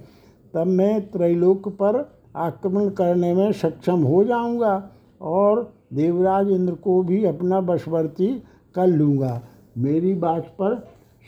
तब 0.55 0.67
मैं 0.67 1.01
त्रैलोक 1.11 1.69
पर 1.69 2.05
आक्रमण 2.37 2.89
करने 2.89 3.35
में 3.35 3.53
सक्षम 3.53 4.03
हो 4.03 4.25
जाऊँगा 4.25 4.91
और 5.21 5.73
देवराज 5.95 6.51
इंद्र 6.51 6.75
को 6.75 7.03
भी 7.03 7.25
अपना 7.25 7.59
वशवर्ती 7.59 8.27
कर 8.75 8.87
लूँगा। 8.87 9.41
मेरी 9.79 10.15
बात 10.15 10.47
पर 10.59 10.75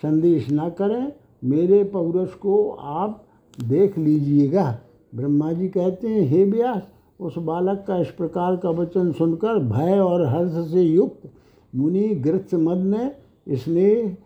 संदेश 0.03 0.47
न 0.53 0.69
करें। 0.69 1.13
मेरे 1.45 1.83
पौरस 1.85 2.35
को 2.35 2.69
आप 2.71 3.25
देख 3.65 3.99
लीजिएगा। 3.99 4.79
ब्रह्मा 5.15 5.53
जी 5.53 5.69
कहते 5.69 6.09
हैं, 6.09 6.21
हे 6.21 6.45
व्यास, 6.45 6.83
उस 7.21 7.35
बालक 7.39 7.85
का 7.89 7.97
इस 7.99 8.11
प्रकार 8.11 8.57
का 8.57 8.71
वचन 8.71 9.13
सुनकर 9.13 9.59
भय 9.59 9.99
और 9.99 10.27
हर्ष 10.27 10.73
से 10.73 10.83
युक्त 10.83 11.31
मुनि 11.75 12.09
गृत्समद 12.15 12.79
ने 12.87 13.11
इसने 13.47 14.17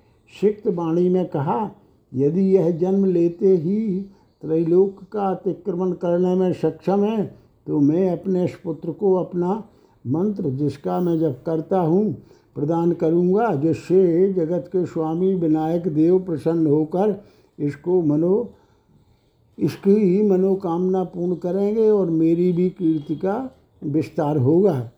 सिक्त 0.40 0.68
वाणी 0.68 1.08
में 1.08 1.26
कहा, 1.26 1.70
यदि 2.12 2.42
यह 2.56 2.70
जन्म 2.70 3.04
लेते 3.04 3.56
ही 3.56 4.06
त्रैलोक 4.42 5.02
का 5.12 5.28
अतिक्रमण 5.28 5.92
करने 5.92 6.34
में 6.34 6.52
सक्षम 6.52 7.04
है 7.04 7.24
तो 7.66 7.80
मैं 7.80 8.10
अपने 8.10 8.44
इस 8.44 8.54
पुत्र 8.64 8.92
को 8.92 9.14
अपना 9.14 9.62
मंत्र, 10.04 10.50
जिसका 10.50 10.98
मैं 11.00 11.18
जब 11.18 11.42
करता 11.42 11.78
हूँ, 11.78 12.12
प्रदान 12.56 12.92
करूँगा, 12.92 13.54
जिससे 13.54 14.32
जगत 14.32 14.68
के 14.72 14.84
स्वामी 14.86 15.34
विनायक 15.34 15.88
देव 15.88 16.18
प्रसन्न 16.18 16.66
होकर 16.66 17.14
इसको 17.58 18.00
मनो, 18.02 18.48
इसकी 19.58 19.94
ही 19.94 20.22
मनोकामना 20.22 21.02
पूर्ण 21.04 21.34
करेंगे 21.34 21.88
और 21.90 22.10
मेरी 22.10 22.50
भी 22.52 22.68
कीर्ति 22.70 23.16
का 23.16 23.50
विस्तार 23.82 24.36
होगा। 24.36 24.90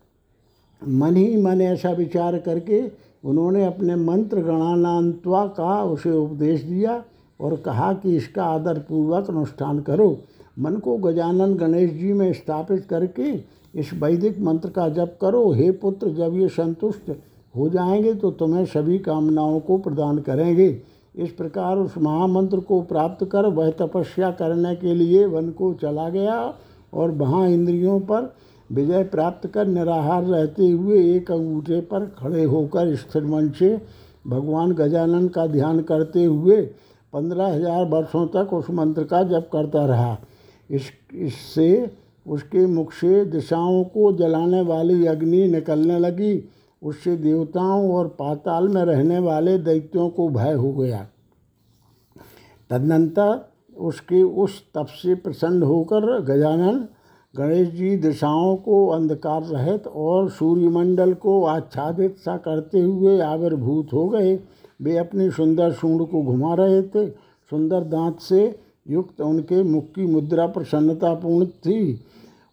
मन 0.81 1.15
ही 1.15 1.41
मन 1.41 1.61
ऐसा 1.61 1.91
विचार 1.91 2.37
करके 2.39 2.81
उन्होंने 3.23 3.65
अपने 3.65 3.95
मंत्र 3.95 4.41
गणानांतवा 4.41 5.45
का 5.47 5.83
उसे 5.83 6.11
उपदेश 6.11 6.61
दिया। 6.61 7.03
और 7.41 7.55
कहा 7.55 7.91
कि 7.93 8.15
इसका 8.15 8.43
आदर 8.45 8.79
पूर्वक 8.79 9.29
अनुष्ठान 9.29 9.79
करो। 9.79 10.17
मन 10.59 10.75
को 10.75 10.95
गजानन 10.97 11.53
गणेश 11.55 11.91
जी 11.91 12.13
में 12.13 12.31
स्थापित 12.33 12.85
करके 12.85 13.31
इस 13.73 13.93
वैदिक 13.93 14.39
मंत्र 14.41 14.69
का 14.69 14.87
जप 14.89 15.17
करो। 15.21 15.51
हे 15.51 15.71
पुत्र, 15.71 16.09
जब 16.09 16.35
ये 16.35 16.47
संतुष्ट 16.49 17.11
हो 17.55 17.69
जाएँगे 17.69 18.13
तो 18.13 18.31
तुम्हें 18.31 18.65
सभी 18.65 18.97
कामनाओं 18.99 19.59
को 19.59 19.77
प्रदान 19.77 20.17
करेंगे। 20.19 20.69
इस 21.15 21.31
प्रकार 21.31 21.77
उस 21.77 21.97
महामंत्र 21.97 22.59
को 22.59 22.81
प्राप्त 22.81 23.25
कर 23.25 23.45
वह 23.45 23.69
तपस्या 23.71 24.29
करने 24.31 24.75
के 24.75 24.93
लिए 24.95 25.25
वन 25.25 25.49
को 25.49 25.73
चला 25.73 26.09
गया 26.09 26.37
और 26.93 27.11
वहाँ 27.11 27.47
इंद्रियों 27.49 27.99
पर 28.01 28.33
विजय 28.69 29.03
प्राप्त 29.03 29.47
कर 29.47 29.67
निराहार 29.67 30.23
रहते 30.23 30.69
हुए 30.69 30.99
एक 31.15 31.31
अंगूठे 31.31 31.79
पर 31.81 32.05
खड़े 32.17 32.43
होकर 32.43 32.95
स्थिर 32.95 33.23
मन 33.23 33.49
से 33.49 33.75
भगवान 34.27 34.71
गजानन 34.71 35.27
का 35.27 35.45
ध्यान 35.47 35.81
करते 35.81 36.23
हुए 36.25 36.61
पंद्रह 37.13 37.47
हज़ार 37.47 37.85
वर्षों 37.85 38.25
तक 38.27 38.53
उस 38.53 38.69
मंत्र 38.69 39.03
का 39.03 39.21
जप 39.23 39.49
करता 39.53 39.85
रहा। 39.85 40.17
इस, 40.69 40.91
इससे 41.13 41.91
उसके 42.25 42.65
मुख 42.67 42.91
से 42.93 43.23
दिशाओं 43.25 43.83
को 43.83 44.11
जलाने 44.17 44.61
वाली 44.61 45.05
अग्नि 45.07 45.47
निकलने 45.47 45.99
लगी। 45.99 46.43
उससे 46.81 47.15
देवताओं 47.17 47.91
और 47.93 48.07
पाताल 48.19 48.67
में 48.67 48.83
रहने 48.83 49.19
वाले 49.19 49.57
दैत्यों 49.57 50.09
को 50.09 50.27
भय 50.29 50.53
हो 50.53 50.71
गया। 50.73 51.07
तदनंतर 52.69 53.49
उसके 53.77 54.21
उस 54.23 54.61
तप 54.75 54.87
से 54.93 55.15
प्रसन्न 55.15 55.63
होकर 55.63 56.19
गजानन 56.21 56.87
गणेश 57.33 57.67
जी 57.69 57.95
दिशाओं 57.97 58.55
को 58.55 58.85
अंधकार 58.87 59.43
रहित 59.43 59.87
और 59.87 60.29
सूर्यमंडल 60.29 61.13
को 61.13 61.43
आच्छादित 61.45 62.17
सा 62.17 62.35
करते 62.37 62.79
हुए 62.79 63.19
आविर्भूत 63.19 63.93
हो 63.93 64.07
गए। 64.09 64.35
वे 64.81 64.97
अपनी 64.97 65.29
सुंदर 65.31 65.71
सूंड 65.71 66.05
को 66.07 66.21
घुमा 66.23 66.53
रहे 66.53 66.81
थे। 66.83 67.07
सुंदर 67.51 67.83
दांत 67.85 68.19
से 68.19 68.43
युक्त 68.89 69.21
उनके 69.21 69.61
मुख 69.63 69.85
की 69.85 70.05
मुद्रा 70.05 70.45
प्रसन्नतापूर्ण 70.47 71.45
थी। 71.45 71.99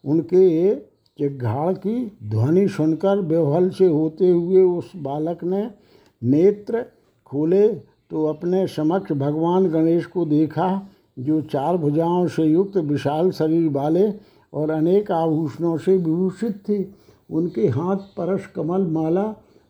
उनके 0.05 0.75
चिघाड़ 1.19 1.73
की 1.75 2.19
ध्वनि 2.25 2.67
सुनकर 2.69 3.21
बेहल 3.23 3.69
से 3.71 3.87
होते 3.87 4.29
हुए 4.29 4.63
उस 4.63 4.93
बालक 4.97 5.45
ने 5.45 5.63
नेत्र 6.23 6.85
खोले 7.27 7.67
तो 8.11 8.25
अपने 8.25 8.67
समक्ष 8.67 9.13
भगवान 9.13 9.67
गणेश 9.69 10.07
को 10.07 10.25
देखा, 10.25 10.89
जो 11.19 11.41
चार 11.43 11.77
भुजाओं 11.77 12.27
से 12.27 12.45
युक्त 12.45 12.77
विशाल 12.77 13.31
शरीर 13.31 13.69
वाले 13.71 14.09
और 14.53 14.71
अनेक 14.71 15.11
आभूषणों 15.13 15.77
से 15.79 15.97
विभूषित 15.97 16.63
थे। 16.69 16.85
उनके 17.31 17.67
हाथ 17.69 17.97
परश 18.17 18.47
कमल 18.47 18.87
माला 18.87 19.25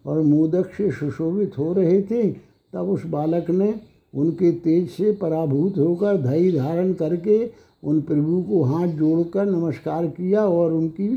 और 0.05 0.21
मोदक 0.23 0.71
से 0.73 0.91
सुशोभित 0.91 1.59
हो 1.59 1.73
रहे 1.73 2.01
थे। 2.03 2.29
तब 2.73 2.89
उस 2.89 3.07
बालक 3.07 3.51
ने 3.51 3.75
उनके 4.15 4.53
तेज 4.53 4.89
से 4.91 5.13
पराभूत 5.13 5.79
होकर 5.79 6.17
धैर्य 6.17 6.53
धारण 6.53 6.93
करके 6.93 7.51
उन 7.85 8.01
प्रभु 8.01 8.43
को 8.43 8.63
हाथ 8.63 8.89
जोड़कर 8.89 9.47
नमस्कार 9.47 10.07
किया 10.07 10.45
और 10.47 10.73
उनकी 10.73 11.09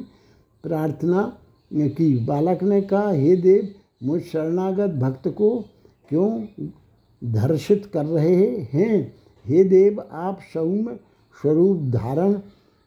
प्रार्थना 0.64 1.38
की। 1.74 2.26
बालक 2.26 2.64
ने 2.64 2.82
कहा, 2.82 3.10
हे 3.10 3.36
देव, 3.36 3.68
मुझ 4.04 4.22
शरणागत 4.22 4.92
भक्त 4.92 5.28
को 5.28 5.66
क्यों 6.10 6.46
धर्षित 7.24 7.86
कर 7.86 8.06
रहे 8.06 8.46
हैं? 8.74 9.14
हे 9.46 9.64
देव, 9.64 10.04
आप 10.12 10.40
सौम्य 10.54 11.00
स्वरूप 11.42 11.78
धारण 11.78 12.34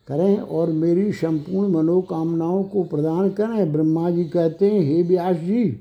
करें 0.09 0.39
और 0.39 0.73
मेरी 0.73 1.13
संपूर्ण 1.13 1.73
मनोकामनाओं 1.73 2.65
को 2.65 2.83
प्रदान 2.85 3.31
करें। 3.31 3.73
ब्रह्मा 3.73 4.11
जी 4.11 4.25
कहते 4.25 4.71
हैं, 4.71 4.81
हे 4.81 5.03
व्यास 5.03 5.37
जी 5.37 5.81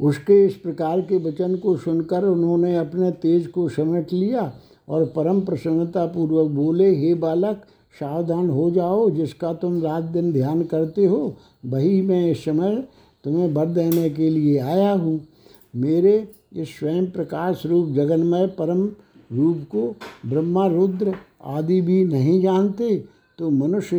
उसके 0.00 0.46
इस 0.46 0.54
प्रकार 0.54 1.00
के 1.00 1.16
वचन 1.16 1.56
को 1.56 1.76
सुनकर 1.76 2.24
उन्होंने 2.24 2.76
अपने 2.76 3.10
तेज 3.10 3.46
को 3.46 3.68
समेट 3.68 4.12
लिया 4.12 4.52
और 4.88 5.04
परम 5.04 5.40
प्रसन्नता 5.40 6.06
पूर्वक 6.06 6.50
बोले, 6.50 6.96
हे 6.96 7.14
बालक, 7.14 7.56
सावधान 8.00 8.50
हो 8.50 8.70
जाओ, 8.70 9.10
जिसका 9.10 9.52
तुम 9.52 9.82
रात 9.82 10.02
दिन 10.02 10.32
ध्यान 10.32 10.62
करते 10.62 11.06
हो, 11.06 11.36
वही 11.66 12.02
मैं 12.02 12.30
इस 12.30 12.44
समय 12.44 12.84
तुम्हें 13.24 13.48
वर 13.52 13.66
देने 13.66 14.10
के 14.10 14.30
लिए 14.30 14.58
आया 14.58 14.92
हूँ। 14.92 15.20
मेरे 15.76 16.28
इस 16.56 16.78
स्वयं 16.78 17.10
प्रकाश 17.10 17.66
रूप 17.66 17.88
जगन्मय 17.88 18.46
परम 18.46 18.84
रूप 19.32 19.66
को 19.70 19.94
ब्रह्मा, 20.26 20.66
रुद्र 20.66 21.14
आदि 21.44 21.80
भी 21.80 22.04
नहीं 22.04 22.40
जानते। 22.42 23.04
तो 23.38 23.50
मनुष्य 23.50 23.98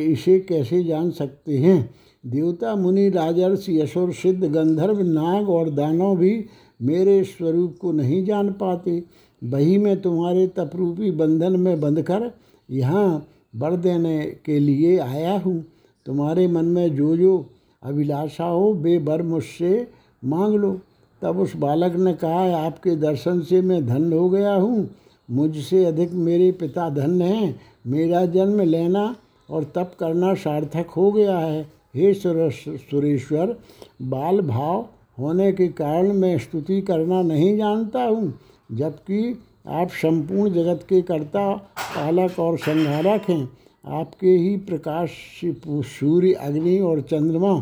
इसे 0.00 0.38
कैसे 0.40 0.84
जान 0.84 1.10
सकते 1.10 1.58
हैं? 1.58 1.90
देवता, 2.26 2.74
मुनि, 2.76 3.08
राजर्ष, 3.08 3.66
यशोर, 3.68 4.12
सिद्ध, 4.12 4.44
गंधर्व, 4.44 5.02
नाग 5.02 5.48
और 5.48 5.70
दानव 5.70 6.16
भी 6.16 6.44
मेरे 6.82 7.24
स्वरूप 7.24 7.76
को 7.80 7.92
नहीं 7.92 8.24
जान 8.24 8.50
पाते। 8.50 9.02
वही 9.44 9.78
मैं 9.78 10.00
तुम्हारे 10.02 10.46
तपरूपी 10.46 11.10
बंधन 11.10 11.60
में 11.60 11.80
बंधकर 11.80 12.30
यहाँ 12.70 13.26
वर 13.56 13.76
देने 13.76 14.36
के 14.44 14.58
लिए 14.58 14.98
आया 14.98 15.38
हूँ। 15.38 15.64
तुम्हारे 16.06 16.46
मन 16.46 16.64
में 16.64 16.96
जो 16.96 17.16
जो 17.16 17.46
अभिलाषा 17.82 18.44
हो 18.44 18.72
वर 19.04 19.22
मुझसे 19.22 19.88
मांग 20.24 20.54
लो। 20.54 20.80
तब 21.22 21.38
उस 21.38 21.56
बालक 21.56 21.96
ने 21.96 22.14
कहा, 22.14 22.66
आपके 22.66 22.96
दर्शन 22.96 23.40
से 23.40 23.60
मैं 23.60 23.86
धन 23.86 24.12
हो 24.12 24.28
गया 24.30 24.54
हूँ। 24.54 24.88
मुझसे 25.30 25.84
अधिक 25.84 26.12
मेरे 26.12 26.52
पिता 26.52 26.90
धन्य 26.90 27.24
हैं। 27.24 27.60
मेरा 27.88 28.24
जन्म 28.26 28.60
लेना 28.62 29.14
और 29.48 29.64
तप 29.74 29.92
करना 30.00 30.32
सार्थक 30.36 30.90
हो 30.90 31.10
गया 31.12 31.38
है। 31.38 31.60
हे 31.96 32.12
सुरेश्वर 32.14 33.56
बाल 34.04 34.40
भाव 34.42 34.86
होने 35.18 35.50
के 35.52 35.68
कारण 35.68 36.12
मैं 36.12 36.36
स्तुति 36.38 36.80
करना 36.80 37.20
नहीं 37.22 37.56
जानता 37.58 38.02
हूँ, 38.02 38.32
जबकि 38.72 39.38
आप 39.68 39.90
संपूर्ण 39.92 40.52
जगत 40.52 40.84
के 40.88 41.00
कर्ता, 41.02 41.52
पालक 41.54 42.38
और 42.38 42.58
संहारक 42.58 43.28
हैं। 43.28 43.48
आपके 43.84 44.30
ही 44.30 44.56
प्रकाश 44.58 45.10
सूर्य, 45.42 46.32
अग्नि 46.32 46.78
और 46.80 47.00
चंद्रमा 47.02 47.54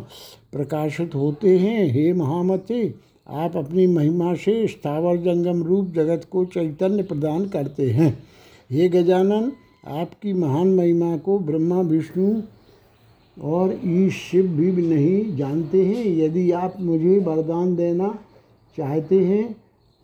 प्रकाशित 0.53 1.15
होते 1.15 1.57
हैं। 1.59 1.87
हे 1.93 2.13
महामते, 2.13 2.95
आप 3.27 3.57
अपनी 3.57 3.87
महिमा 3.87 4.35
से 4.35 4.67
स्थावर 4.69 5.17
जंगम 5.17 5.63
रूप 5.63 5.93
जगत 5.95 6.27
को 6.31 6.45
चैतन्य 6.47 7.03
प्रदान 7.03 7.45
करते 7.49 7.91
हैं। 7.91 8.11
हे 8.71 8.89
गजानन 8.89 9.51
आपकी 9.87 10.33
महान 10.33 10.69
महिमा 10.69 11.17
को 11.17 11.39
ब्रह्मा, 11.39 11.81
विष्णु 11.81 12.43
और 13.37 13.81
ईश 13.87 14.15
शिव 14.21 14.47
भी 14.47 14.71
नहीं 14.85 15.37
जानते 15.37 15.85
हैं। 15.85 16.05
यदि 16.17 16.51
आप 16.53 16.81
मुझे 16.81 17.19
वरदान 17.19 17.75
देना 17.77 18.09
चाहते 18.79 19.19
हैं 19.21 19.53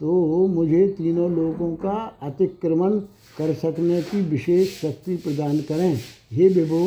तो 0.01 0.47
मुझे 0.49 0.87
तीनों 0.89 1.31
लोगों 1.31 1.75
का 1.77 1.97
अतिक्रमण 2.23 2.99
कर 3.39 3.53
सकने 3.55 4.01
की 4.03 4.21
विशेष 4.21 4.81
शक्ति 4.81 5.17
प्रदान 5.17 5.59
करें। 5.59 5.99
हे 6.33 6.49
विभो, 6.49 6.85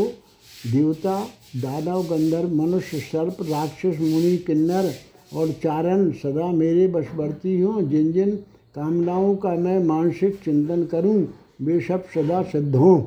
देवता, 0.72 1.20
दानव, 1.56 2.04
गंधर्व, 2.04 2.56
मनुष्य, 2.56 3.00
सर्प, 3.00 3.38
राक्षस, 3.42 4.00
मुनि, 4.02 4.36
किन्नर 4.38 4.92
और 5.36 5.52
चारण 5.64 6.12
सदा 6.14 6.52
मेरे 6.52 6.88
बशवर्ती 6.88 7.60
हों। 7.60 7.90
जिन 7.90 8.12
जिन 8.12 8.36
कामनाओं 8.76 9.36
का 9.36 9.56
मैं 9.56 9.84
मानसिक 9.84 10.36
चिंतन 10.46 10.84
करूँ 10.86 11.26
वे 11.62 11.80
सब 11.82 12.04
सदा 12.06 12.42
सिद्ध 12.44 12.76
हों। 12.76 13.02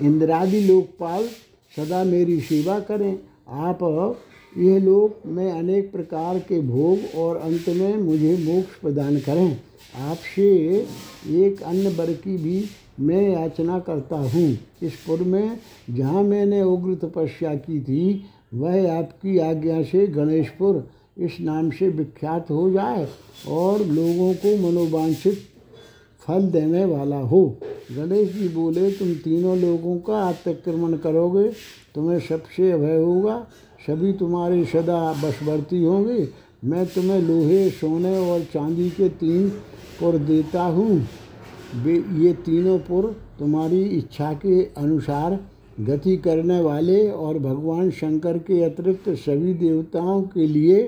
इंद्रादि 0.00 0.60
लोकपाल 0.60 1.28
सदा 1.76 2.04
मेरी 2.04 2.40
सेवा 2.40 2.80
करें। 2.80 3.18
आप, 3.50 3.78
यह 4.58 4.78
लोक 4.78 5.26
में 5.26 5.52
अनेक 5.52 5.92
प्रकार 5.92 6.38
के 6.38 6.60
भोग 6.60 7.18
और 7.18 7.36
अंत 7.36 7.68
में 7.68 7.96
मुझे 7.96 8.36
मोक्ष 8.36 8.74
प्रदान 8.80 9.18
करें। 9.18 9.56
आपसे 10.00 10.46
एक 11.28 11.62
अन्य 11.62 11.88
वर 11.88 12.12
की 12.12 12.36
भी 12.36 12.64
मैं 13.00 13.30
याचना 13.30 13.78
करता 13.78 14.16
हूँ। 14.16 14.58
इस 14.82 14.94
पुर 15.06 15.22
में 15.22 15.58
जहाँ 15.90 16.22
मैंने 16.22 16.62
उग्र 16.62 16.94
तपस्या 16.94 17.54
की 17.54 17.80
थी, 17.80 18.24
वह 18.54 18.98
आपकी 18.98 19.38
आज्ञा 19.38 19.82
से 19.82 20.06
गणेशपुर 20.06 20.90
इस 21.18 21.36
नाम 21.40 21.70
से 21.70 21.88
विख्यात 21.88 22.50
हो 22.50 22.70
जाए 22.70 23.08
और 23.48 23.82
लोगों 23.82 24.34
को 24.34 24.56
मनोवांछित 24.56 25.38
फल 26.28 26.42
देने 26.42 26.84
वाला 26.84 27.18
हो। 27.18 27.44
गणेश 27.92 28.32
जी 28.32 28.48
बोले, 28.48 28.90
तुम 28.90 29.12
तीनों 29.14 29.56
लोगों 29.58 29.96
का 29.98 30.20
अतिक्रमण 30.28 30.96
करोगे, 30.96 31.48
तुम्हें 31.94 32.18
सबसे 32.20 32.70
अभय 32.72 32.96
होगा। 32.96 33.46
सभी 33.86 34.12
तुम्हारे 34.12 34.64
सदा 34.64 35.00
बसवर्ती 35.12 35.82
होंगे। 35.84 36.28
मैं 36.64 36.86
तुम्हें 36.86 37.20
लोहे, 37.20 37.68
सोने 37.70 38.18
और 38.30 38.40
चांदी 38.54 38.88
के 38.90 39.08
तीन 39.08 39.48
पुर 40.00 40.18
देता 40.18 40.62
हूँ। 40.62 40.98
ये 42.18 42.32
तीनों 42.46 42.78
पुर 42.78 43.04
तुम्हारी 43.38 43.82
इच्छा 43.88 44.32
के 44.34 44.62
अनुसार 44.76 45.38
गति 45.80 46.16
करने 46.16 46.60
वाले 46.60 47.10
और 47.10 47.38
भगवान 47.38 47.90
शंकर 47.90 48.38
के 48.38 48.62
अतिरिक्त 48.64 49.08
सभी 49.16 49.54
देवताओं 49.54 50.22
के 50.22 50.46
लिए 50.46 50.80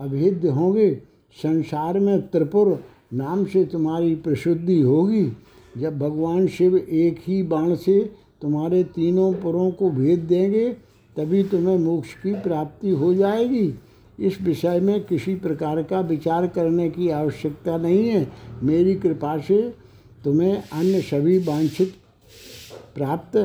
अभेद्य 0.00 0.48
होंगे। 0.48 0.90
संसार 1.36 1.98
में 1.98 2.20
त्रिपुर 2.22 2.72
नाम 3.12 3.44
से 3.44 3.64
तुम्हारी 3.64 4.14
प्रसिद्धि 4.14 4.80
होगी। 4.80 5.32
जब 5.78 5.98
भगवान 5.98 6.46
शिव 6.46 6.76
एक 6.76 7.20
ही 7.26 7.42
बाण 7.42 7.74
से 7.74 8.12
तुम्हारे 8.42 8.84
तीनों 8.84 9.32
पुरों 9.34 9.70
को 9.70 9.90
भेद 9.90 10.18
देंगे, 10.18 10.68
तभी 11.16 11.42
तुम्हें 11.42 11.78
मोक्ष 11.78 12.14
की 12.14 12.34
प्राप्ति 12.34 12.90
हो 12.90 13.14
जाएगी। 13.14 13.74
इस 14.20 14.42
विषय 14.42 14.80
में 14.80 15.04
किसी 15.04 15.34
प्रकार 15.34 15.82
का 15.82 16.00
विचार 16.00 16.46
करने 16.46 16.90
की 16.90 17.08
आवश्यकता 17.08 17.76
नहीं 17.76 18.08
है। 18.08 18.32
मेरी 18.62 18.94
कृपा 18.94 19.38
से 19.38 19.74
तुम्हें 20.24 20.62
अन्य 20.72 21.00
सभी 21.00 21.38
वांछित 21.38 21.94
प्राप्त 22.94 23.36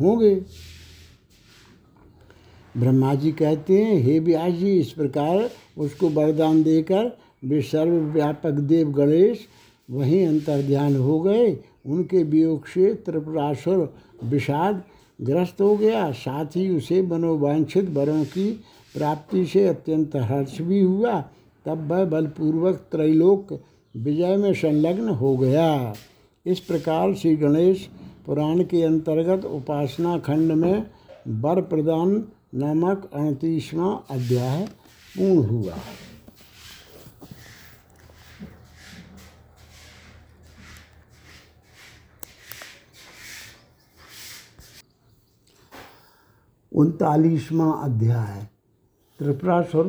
होंगे। 0.00 0.34
ब्रह्मा 2.76 3.14
जी 3.14 3.32
कहते 3.32 3.82
हैं, 3.82 3.96
हे 4.02 4.18
व्यास 4.18 4.52
जी, 4.52 4.72
इस 4.72 4.90
प्रकार 4.90 5.50
उसको 5.78 6.08
वरदान 6.08 6.62
देकर 6.62 7.18
वे 7.44 7.60
सर्वव्यापक 7.62 8.50
देव 8.50 8.90
गणेश 8.90 9.46
वहीं 9.88 10.26
अंतर्ध्यान 10.26 10.96
हो 10.96 11.20
गए। 11.20 11.58
उनके 11.86 12.22
वियोग 12.22 12.66
से 12.66 12.92
त्रिपुरासुर 12.94 13.94
विषाद 14.24 14.82
ग्रस्त 15.22 15.60
हो 15.60 15.76
गया। 15.76 16.10
साथ 16.12 16.56
ही 16.56 16.68
उसे 16.76 17.02
मनोवांछित 17.02 17.90
वरों 17.90 18.24
की 18.24 18.50
प्राप्ति 18.94 19.44
से 19.46 19.66
अत्यंत 19.68 20.16
हर्ष 20.16 20.60
भी 20.60 20.80
हुआ। 20.80 21.20
तब 21.66 21.86
वह 21.92 22.04
बलपूर्वक 22.04 22.74
त्रैलोक 22.90 23.60
विजय 23.94 24.36
में 24.36 24.52
संलग्न 24.54 25.08
हो 25.08 25.36
गया। 25.36 25.94
इस 26.46 26.60
प्रकार 26.60 27.14
श्री 27.14 27.36
गणेश 27.36 27.88
पुराण 28.26 28.62
के 28.62 28.82
अंतर्गत 28.82 29.44
उपासना 29.44 30.18
खंड 30.18 30.52
में 30.52 30.86
वर 31.28 31.60
प्रदान 31.60 32.24
नामक 32.54 33.10
अड़तीसवां 33.14 33.96
अध्याय 34.10 34.66
पूर्ण 35.14 35.48
हुआ। 35.48 35.74
उनतालीसवां 46.74 47.72
अध्याय। 47.82 48.46
त्रिपुरासुर 49.18 49.86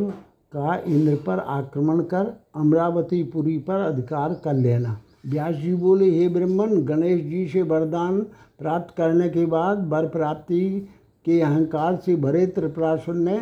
का 0.54 0.76
इंद्र 0.88 1.16
पर 1.16 1.40
आक्रमण 1.40 2.02
कर 2.02 2.44
अमरावतीपुरी 2.56 3.58
पर 3.58 3.76
अधिकार 3.76 4.34
कर 4.34 4.54
लेना। 4.54 5.02
व्यास 5.26 5.56
जी 5.56 5.74
बोले, 5.74 6.10
हे 6.12 6.28
ब्रह्मन 6.30 6.82
गणेश 6.82 7.22
जी 7.22 7.48
से 7.48 7.62
वरदान 7.62 8.20
प्राप्त 8.60 8.94
करने 8.98 9.30
के 9.30 9.46
बाद 9.46 9.88
वर 9.88 10.08
प्राप्ति 10.08 10.90
के 11.26 11.42
अहंकार 11.42 11.96
से 11.96 12.16
भरे 12.16 12.46
त्रिपुरासुर 12.48 13.16
ने 13.16 13.38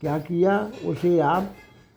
क्या 0.00 0.18
किया? 0.18 0.70
उसे 0.86 1.18
आप 1.18 1.50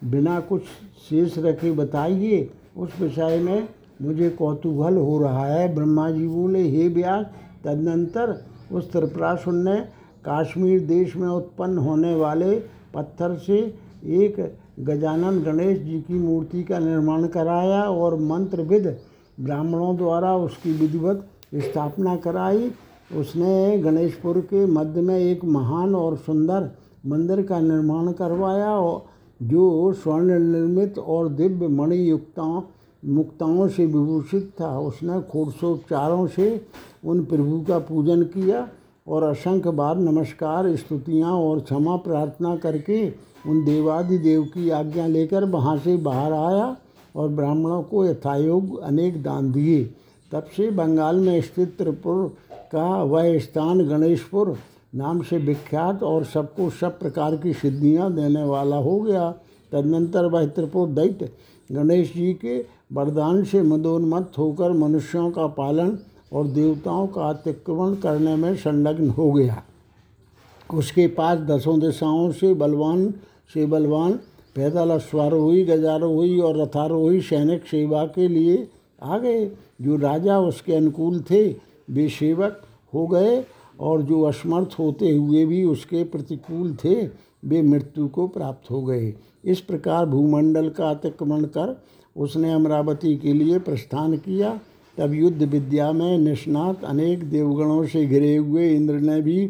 बिना 0.03 0.39
कुछ 0.39 0.63
शेष 1.09 1.37
रखे 1.37 1.71
बताइए। 1.71 2.49
उस 2.77 2.99
विषय 3.01 3.39
में 3.39 3.69
मुझे 4.01 4.29
कौतूहल 4.29 4.97
हो 4.97 5.19
रहा 5.19 5.45
है। 5.45 5.75
ब्रह्मा 5.75 6.09
जी 6.11 6.27
बोले, 6.27 6.69
हे 6.69 6.87
व्यास, 6.87 7.25
तदनंतर 7.63 8.37
उस 8.71 8.91
त्रिपुरासुर 8.91 9.53
ने 9.53 9.98
काश्मीर 10.25 10.79
देश 10.87 11.15
में 11.15 11.27
उत्पन्न 11.27 11.77
होने 11.77 12.15
वाले 12.15 12.55
पत्थर 12.93 13.35
से 13.37 13.57
एक 14.17 14.39
गजानन 14.79 15.39
गणेश 15.39 15.79
जी 15.79 15.99
की 16.01 16.13
मूर्ति 16.13 16.63
का 16.63 16.79
निर्माण 16.79 17.27
कराया 17.27 17.81
और 17.83 18.15
मंत्रविद 18.19 18.87
ब्राह्मणों 19.39 19.95
द्वारा 19.97 20.35
उसकी 20.37 20.71
विधिवत 20.71 21.27
स्थापना 21.55 22.15
कराई। 22.15 22.71
उसने 23.17 23.77
गणेशपुर 23.77 24.39
के 24.39 24.65
मध्य 24.65 25.01
में 25.01 25.17
एक 25.17 25.45
महान 25.45 25.95
और 25.95 26.17
सुंदर 26.17 26.69
मंदिर 27.05 27.41
का 27.41 27.59
निर्माण 27.59 28.11
करवाया 28.11 28.71
और 28.71 29.05
जो 29.39 29.93
स्वर्ण 29.93 30.39
निर्मित 30.41 30.97
और 30.97 31.29
दिव्य 31.29 31.67
मणि 31.67 32.09
युक्ताओं 32.09 32.61
मुक्ताओं 33.03 33.67
से 33.67 33.85
विभूषित 33.85 34.51
था। 34.61 34.77
उसने 34.79 35.21
खोड़सोपचारों 35.21 36.27
से 36.27 36.49
उन 37.05 37.23
प्रभु 37.25 37.59
का 37.67 37.79
पूजन 37.79 38.23
किया। 38.23 38.67
और 39.09 39.23
असंख्य 39.23 39.71
बार 39.71 39.97
नमस्कार, 39.97 40.75
स्तुतियाँ 40.75 41.31
और 41.31 41.59
क्षमा 41.59 41.95
प्रार्थना 41.97 42.55
करके 42.55 43.07
उन 43.49 43.63
देवादिदेव 43.65 44.43
की 44.43 44.69
आज्ञा 44.69 45.05
लेकर 45.07 45.43
वहाँ 45.45 45.77
से 45.77 45.95
बाहर 45.97 46.33
आया 46.33 46.75
और 47.15 47.29
ब्राह्मणों 47.29 47.81
को 47.83 48.05
यथायोग 48.05 48.79
अनेक 48.79 49.21
दान 49.23 49.51
दिए। 49.51 49.83
तब 50.31 50.49
से 50.57 50.69
बंगाल 50.71 51.15
में 51.15 51.41
स्थित 51.41 51.75
त्रिपुर 51.77 52.27
का 52.71 53.03
वह 53.03 53.37
स्थान 53.39 53.87
गणेशपुर 53.87 54.55
नाम 54.95 55.21
से 55.21 55.37
विख्यात 55.37 56.03
और 56.03 56.23
सबको 56.25 56.69
सब 56.69 56.99
प्रकार 56.99 57.35
की 57.37 57.53
सिद्धियाँ 57.53 58.11
देने 58.13 58.43
वाला 58.43 58.75
हो 58.75 58.99
गया। 58.99 59.29
तदनंतर 59.71 60.25
वह 60.25 60.45
त्रिपुर 60.47 60.87
दैत्य 60.89 61.29
गणेश 61.69 62.13
जी 62.13 62.33
के 62.33 62.57
वरदान 62.93 63.43
से 63.43 63.61
मदोन्मत्त 63.61 64.37
होकर 64.37 64.71
मनुष्यों 64.71 65.29
का 65.31 65.47
पालन 65.47 65.97
और 66.33 66.47
देवताओं 66.47 67.07
का 67.07 67.29
अतिक्रमण 67.29 67.95
करने 67.95 68.35
में 68.35 68.55
संलग्न 68.55 69.09
हो 69.09 69.31
गया। 69.31 69.63
उसके 70.73 71.07
पास 71.07 71.39
दसों 71.39 71.79
दिशाओं 71.79 72.31
से 72.31 72.53
बलवान 72.53 73.13
से 73.53 73.65
बलवान, 73.65 74.13
पैदल 74.55 74.89
अश्वारोही, 74.89 75.63
गजारोही 75.65 76.39
और 76.39 76.61
रथारोही 76.61 77.21
सैनिक 77.21 77.65
सेवा 77.65 78.05
के 78.05 78.27
लिए 78.27 78.67
आ 79.03 79.17
गए। 79.17 79.51
जो 79.81 79.95
राजा 79.95 80.39
उसके 80.39 80.73
अनुकूल 80.73 81.21
थे, 81.21 81.55
वे 81.89 82.09
सेवक 82.09 82.61
हो 82.93 83.07
गए 83.07 83.45
और 83.79 84.01
जो 84.01 84.21
असमर्थ 84.21 84.75
होते 84.79 85.11
हुए 85.11 85.45
भी 85.45 85.63
उसके 85.63 86.03
प्रतिकूल 86.03 86.75
थे, 86.75 87.07
वे 87.45 87.61
मृत्यु 87.61 88.07
को 88.07 88.27
प्राप्त 88.27 88.71
हो 88.71 88.81
गए। 88.83 89.13
इस 89.45 89.59
प्रकार 89.61 90.05
भूमंडल 90.05 90.69
का 90.69 90.89
अतिक्रमण 90.89 91.43
कर 91.43 91.81
उसने 92.17 92.53
अमरावती 92.53 93.17
के 93.17 93.33
लिए 93.33 93.59
प्रस्थान 93.59 94.17
किया। 94.17 94.59
तब 94.99 95.13
युद्ध 95.13 95.43
विद्या 95.43 95.91
में 95.91 96.17
निष्णात 96.17 96.83
अनेक 96.83 97.23
देवगणों 97.29 97.85
से 97.85 98.05
घिरे 98.05 98.35
हुए 98.35 98.69
इंद्र 98.75 98.93
ने 98.93 99.21
भी 99.21 99.47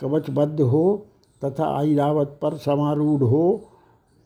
कवचबद्ध 0.00 0.60
हो 0.60 1.06
तथा 1.42 1.82
ऐरावत 1.82 2.38
पर 2.42 2.56
समारूढ़ 2.56 3.22
हो 3.22 3.62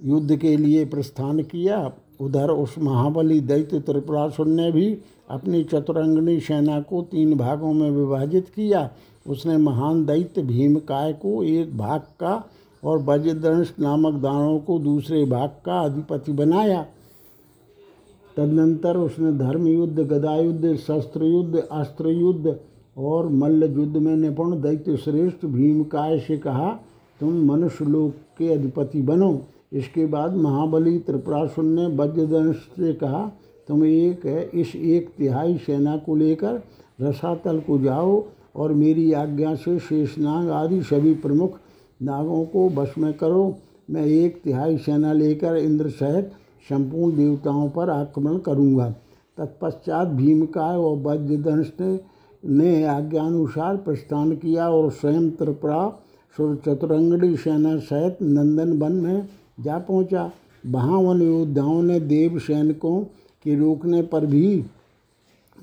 युद्ध 0.01 0.37
के 0.37 0.57
लिए 0.57 0.85
प्रस्थान 0.85 1.43
किया। 1.43 1.93
उधर 2.21 2.51
उस 2.51 2.75
महाबली 2.79 3.41
दैत्य 3.41 3.81
त्रिपुरासुर 3.81 4.47
ने 4.47 4.71
भी 4.73 4.99
अपनी 5.31 5.63
चतुरंगनी 5.65 6.39
सेना 6.41 6.81
को 6.81 7.03
तीन 7.03 7.35
भागों 7.35 7.73
में 7.73 7.91
विभाजित 7.91 8.49
किया। 8.49 8.91
उसने 9.27 9.57
महान 9.57 10.05
दैत्य 10.07 10.43
भीमकाय 10.43 11.13
को 11.13 11.43
एक 11.43 11.77
भाग 11.79 12.01
का 12.01 12.51
और 12.85 12.99
वज्रदंश 12.99 13.75
नामक 13.81 14.15
दानों 14.15 14.59
को 14.59 14.79
दूसरे 14.79 15.25
भाग 15.25 15.49
का 15.65 15.81
अधिपति 15.81 16.33
बनाया। 16.33 16.87
तदनंतर 18.41 18.97
उसने 18.97 19.33
धर्म 19.39 19.67
युद्ध, 19.67 19.99
गदा 20.01 20.37
युद्ध, 20.37 20.75
शस्त्र 20.77 21.25
युद्ध, 21.25 21.57
अस्त्र 21.57 22.11
युद्ध 22.11 22.57
और 22.97 23.29
मल्ल 23.29 23.65
युद्ध 23.73 23.97
में 23.97 24.15
निपुण 24.17 24.61
दैत्य 24.61 24.97
श्रेष्ठ 24.97 25.45
भीमकाय 25.47 26.19
से 26.19 26.39
कहा, 26.39 26.71
तुम 27.21 27.35
मनुष्य 27.45 27.85
लोक 27.85 28.15
के 28.39 28.53
अधिपति 28.53 29.03
बनो। 29.03 29.41
इसके 29.73 30.07
बाद 30.07 30.37
महाबली 30.37 30.99
त्रिपुरासुर 30.99 31.65
ने 31.65 31.87
वज्रदंश 31.97 32.57
से 32.77 32.93
कहा, 32.95 33.25
तुम 33.69 33.85
एक 33.85 34.27
है 34.27 34.49
इस 34.55 34.75
एक 34.77 35.11
तिहाई 35.19 35.57
सेना 35.59 35.97
को 35.97 36.17
लेकर 36.17 36.63
रसातल 37.01 37.61
को 37.61 37.79
जाओ 37.79 38.23
और 38.57 38.73
मेरी 38.73 39.13
आज्ञा 39.13 39.55
से 39.55 39.79
शेषनाग 39.79 40.51
आदि 40.51 40.83
सभी 40.83 41.15
प्रमुख 41.15 41.59
नागों 42.01 42.45
को 42.45 42.69
वश 42.71 42.99
में 42.99 43.13
करो। 43.15 43.55
मैं 43.91 44.07
एक 44.07 44.43
तिहाई 44.43 44.77
सेना 44.79 45.13
लेकर 45.13 45.57
इंद्र 45.57 45.91
सहित 45.91 46.33
संपूर्ण 46.69 47.17
देवताओं 47.17 47.69
पर 47.69 47.91
आक्रमण 47.91 48.39
करूँगा। 48.39 48.89
तत्पश्चात 49.39 50.09
भीमकाय 50.09 50.77
और 50.77 50.97
वज्रदंश 50.97 51.73
ने 51.81 51.99
ने 52.45 52.85
आज्ञानुसार 52.85 53.77
प्रस्थान 53.77 54.35
किया 54.37 54.69
और 54.71 54.91
स्वयं 54.91 55.31
त्रिपुरा 55.31 55.89
चतुरंगड़ी 56.37 57.37
सेना 57.37 57.77
सहित 57.79 58.19
नंदन 58.23 58.73
वन 58.79 58.93
में 58.93 59.29
जा 59.61 59.79
पहुँचा। 59.79 60.31
वहाँ 60.67 60.99
उन 60.99 61.23
योद्धाओं 61.23 61.83
ने 61.83 61.99
देव 62.01 62.39
सैनिकों 62.39 63.01
के 63.45 63.55
रोकने 63.57 64.03
पर 64.03 64.27
भी 64.27 64.65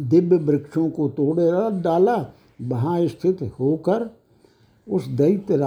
दिव्य 0.02 0.38
वृक्षों 0.38 0.90
को 0.90 1.08
तोड़ 1.10 1.40
डाला। 1.82 2.16
वहाँ 2.62 3.08
स्थित 3.08 3.42
होकर 3.60 4.10
उस 4.88 5.08
दैत्य 5.08 5.58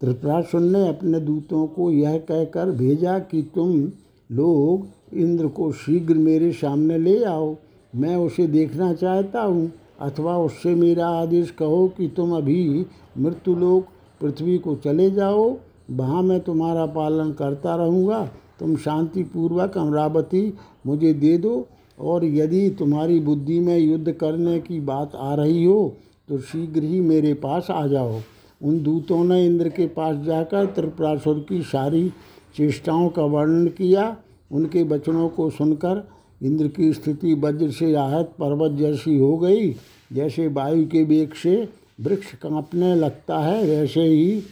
त्रिपुरासुर 0.00 0.60
ने 0.60 0.88
अपने 0.88 1.20
दूतों 1.20 1.66
को 1.66 1.90
यह 1.90 2.16
कहकर 2.20 2.70
भेजा 2.72 3.18
कि 3.20 3.42
तुम 3.54 3.80
लोग 4.30 4.86
इंद्र 5.14 5.46
को 5.48 5.70
शीघ्र 5.74 6.14
मेरे 6.16 6.52
सामने 6.52 6.98
ले 6.98 7.22
आओ। 7.24 7.54
मैं 7.92 8.16
उसे 8.16 8.46
देखना 8.46 8.92
चाहता 8.94 9.42
हूँ, 9.42 9.70
अथवा 10.00 10.36
उससे 10.38 10.74
मेरा 10.74 11.08
आदेश 11.12 11.50
कहो 11.50 11.86
कि 11.88 12.08
तुम 12.08 12.36
अभी 12.36 12.86
मृत्युलोक 13.18 13.86
पृथ्वी 14.20 14.58
को 14.58 14.74
चले 14.76 15.10
जाओ। 15.10 15.56
वहाँ 15.90 16.22
मैं 16.22 16.40
तुम्हारा 16.40 16.86
पालन 16.88 17.32
करता 17.32 17.74
रहूँगा। 17.76 18.24
तुम 18.58 18.76
शांतिपूर्वक 18.76 19.78
अमरावती 19.78 20.52
मुझे 20.86 21.12
दे 21.14 21.36
दो, 21.38 21.66
और 21.98 22.24
यदि 22.24 22.68
तुम्हारी 22.70 23.18
बुद्धि 23.20 23.60
में 23.60 23.78
युद्ध 23.78 24.12
करने 24.12 24.58
की 24.60 24.80
बात 24.82 25.14
आ 25.14 25.34
रही 25.34 25.64
हो 25.64 25.94
तो 26.28 26.38
शीघ्र 26.40 26.82
ही 26.82 27.00
मेरे 27.02 27.32
पास 27.36 27.66
आ 27.70 27.86
जाओ। 27.86 28.20
उन 28.62 28.82
दूतों 28.82 29.24
ने 29.24 29.46
इंद्र 29.46 29.68
के 29.68 29.86
पास 29.86 30.16
जाकर 30.26 30.66
त्रिपुरासुर 30.66 31.46
की 31.48 31.62
सारी 31.62 32.12
चेष्टाओं 32.56 33.08
का 33.08 33.22
वर्णन 33.22 33.66
किया। 33.66 34.16
उनके 34.52 34.82
वचनों 34.82 35.28
को 35.28 35.50
सुनकर 35.50 36.08
इंद्र 36.42 36.68
की 36.68 36.92
स्थिति 36.92 37.34
वज्र 37.34 37.70
से 37.70 37.94
आहत 37.94 38.26
पर्वत 38.26 38.72
जैसी 38.72 39.18
हो 39.18 39.38
गई। 39.38 39.74
जैसे 40.12 40.48
वायु 40.48 40.86
के 40.86 41.04
वेग 41.04 41.32
से 41.32 41.68
वृक्ष 42.00 42.34
कांपने 42.34 42.94
लगता 42.94 43.38
है, 43.38 43.64
वैसे 43.64 44.02
ही 44.02 44.42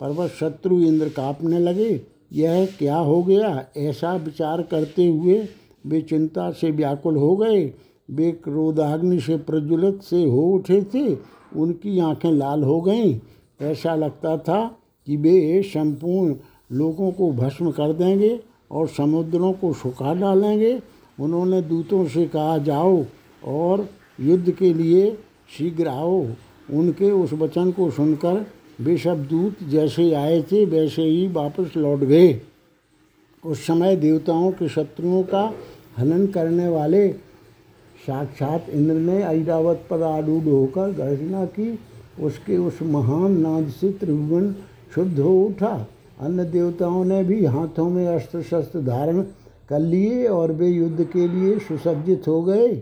पर्वत 0.00 0.30
शत्रु 0.30 0.80
इंद्र 0.80 1.08
कांपने 1.08 1.58
लगे। 1.58 2.00
यह 2.32 2.66
क्या 2.78 2.96
हो 2.96 3.22
गया? 3.22 3.66
ऐसा 3.76 4.16
विचार 4.16 4.62
करते 4.62 5.06
हुए 5.06 5.48
वे 5.86 6.00
चिंता 6.00 6.50
से 6.50 6.70
व्याकुल 6.70 7.16
हो 7.16 7.36
गए। 7.36 7.72
वे 8.10 8.32
क्रोधाग्नि 8.32 9.20
से 9.20 9.36
प्रज्वलित 9.36 10.02
से 10.02 10.24
हो 10.24 10.42
उठे 10.42 10.82
थे। 10.82 11.16
उनकी 11.56 11.98
आँखें 11.98 12.32
लाल 12.32 12.62
हो 12.62 12.80
गईं। 12.80 13.20
ऐसा 13.60 13.94
लगता 13.94 14.36
था 14.36 14.78
कि 15.06 15.16
वे 15.16 15.62
संपूर्ण 15.62 16.34
लोगों 16.72 17.10
को 17.12 17.30
भस्म 17.32 17.70
कर 17.70 17.92
देंगे 17.92 18.40
और 18.70 18.88
समुद्रों 18.88 19.52
को 19.52 19.72
सुखा 19.72 20.14
डालेंगे। 20.14 20.80
उन्होंने 21.20 21.62
दूतों 21.62 22.06
से 22.06 22.26
कहा, 22.26 22.58
जाओ 22.58 23.04
और 23.44 23.88
युद्ध 24.20 24.50
के 24.50 24.72
लिए 24.74 25.10
शीघ्र 25.58 25.88
आओ। 25.88 26.26
उनके 26.72 27.10
उस 27.10 27.32
वचन 27.32 27.70
को 27.70 27.90
सुनकर 27.90 28.46
वे 28.80 28.96
सब 28.98 29.26
दूत 29.26 29.62
जैसे 29.68 30.12
आए 30.14 30.42
थे, 30.42 30.64
वैसे 30.64 31.02
ही 31.02 31.28
वापस 31.28 31.76
लौट 31.76 31.98
गए। 31.98 32.40
उस 33.44 33.66
समय 33.66 33.96
देवताओं 33.96 34.50
के 34.52 34.68
शत्रुओं 34.68 35.22
का 35.22 35.52
हनन 35.98 36.26
करने 36.26 36.68
वाले 36.68 37.08
साक्षात 38.06 38.66
इंद्र 38.70 38.94
ने 38.94 39.22
ऐरावत 39.22 39.86
पर 39.90 40.02
आरूढ़ 40.02 40.44
होकर 40.44 40.92
गर्जना 40.92 41.44
की। 41.44 41.78
उसके 42.18 42.56
उस 42.58 42.78
महान 42.82 43.38
नाद 43.38 43.68
से 43.70 43.90
त्रिभुवन 43.90 44.54
शुद्ध 44.94 45.18
हो 45.18 45.34
उठा। 45.42 45.86
अन्य 46.20 46.44
देवताओं 46.44 47.04
ने 47.04 47.22
भी 47.24 47.44
हाथों 47.44 47.88
में 47.90 48.06
अस्त्र 48.06 48.42
शस्त्र 48.42 48.80
धारण 48.80 49.22
कर 49.68 49.80
लिए 49.80 50.26
और 50.28 50.52
वे 50.52 50.68
युद्ध 50.68 51.04
के 51.04 51.26
लिए 51.28 51.58
सुसज्जित 51.58 52.28
हो 52.28 52.42
गए। 52.42 52.74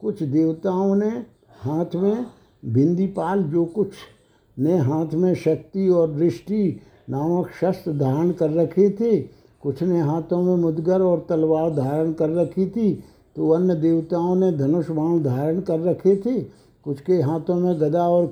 कुछ 0.00 0.22
देवताओं 0.22 0.94
ने 0.94 1.08
हाथ 1.60 1.94
में 1.94 2.26
बिंदीपाल 2.64 3.42
जो 3.42 3.64
कुछ 3.64 3.92
ने 4.56 4.76
हाथ 4.78 5.14
में 5.14 5.34
शक्ति 5.34 5.88
और 5.88 6.12
दृष्टि 6.12 6.80
नामक 7.10 7.50
शस्त्र 7.60 7.92
धारण 7.92 8.30
कर 8.30 8.50
रखे 8.52 8.88
थे, 8.90 9.20
कुछ 9.62 9.82
ने 9.82 10.00
हाथों 10.00 10.42
में 10.42 10.56
मुदगर 10.56 11.02
और 11.02 11.26
तलवार 11.28 11.70
धारण 11.70 12.12
कर 12.12 12.30
रखी 12.32 12.66
थी 12.66 12.92
तो 13.36 13.48
अन्य 13.50 13.74
देवताओं 13.74 14.34
ने 14.36 14.50
धनुष 14.52 14.90
बाण 14.90 15.22
धारण 15.22 15.60
कर 15.60 15.80
रखे 15.80 16.16
थे। 16.16 16.40
कुछ 16.86 17.00
के 17.00 17.14
हाथों 17.14 17.54
में 17.54 17.80
गदा 17.80 18.08
और 18.08 18.26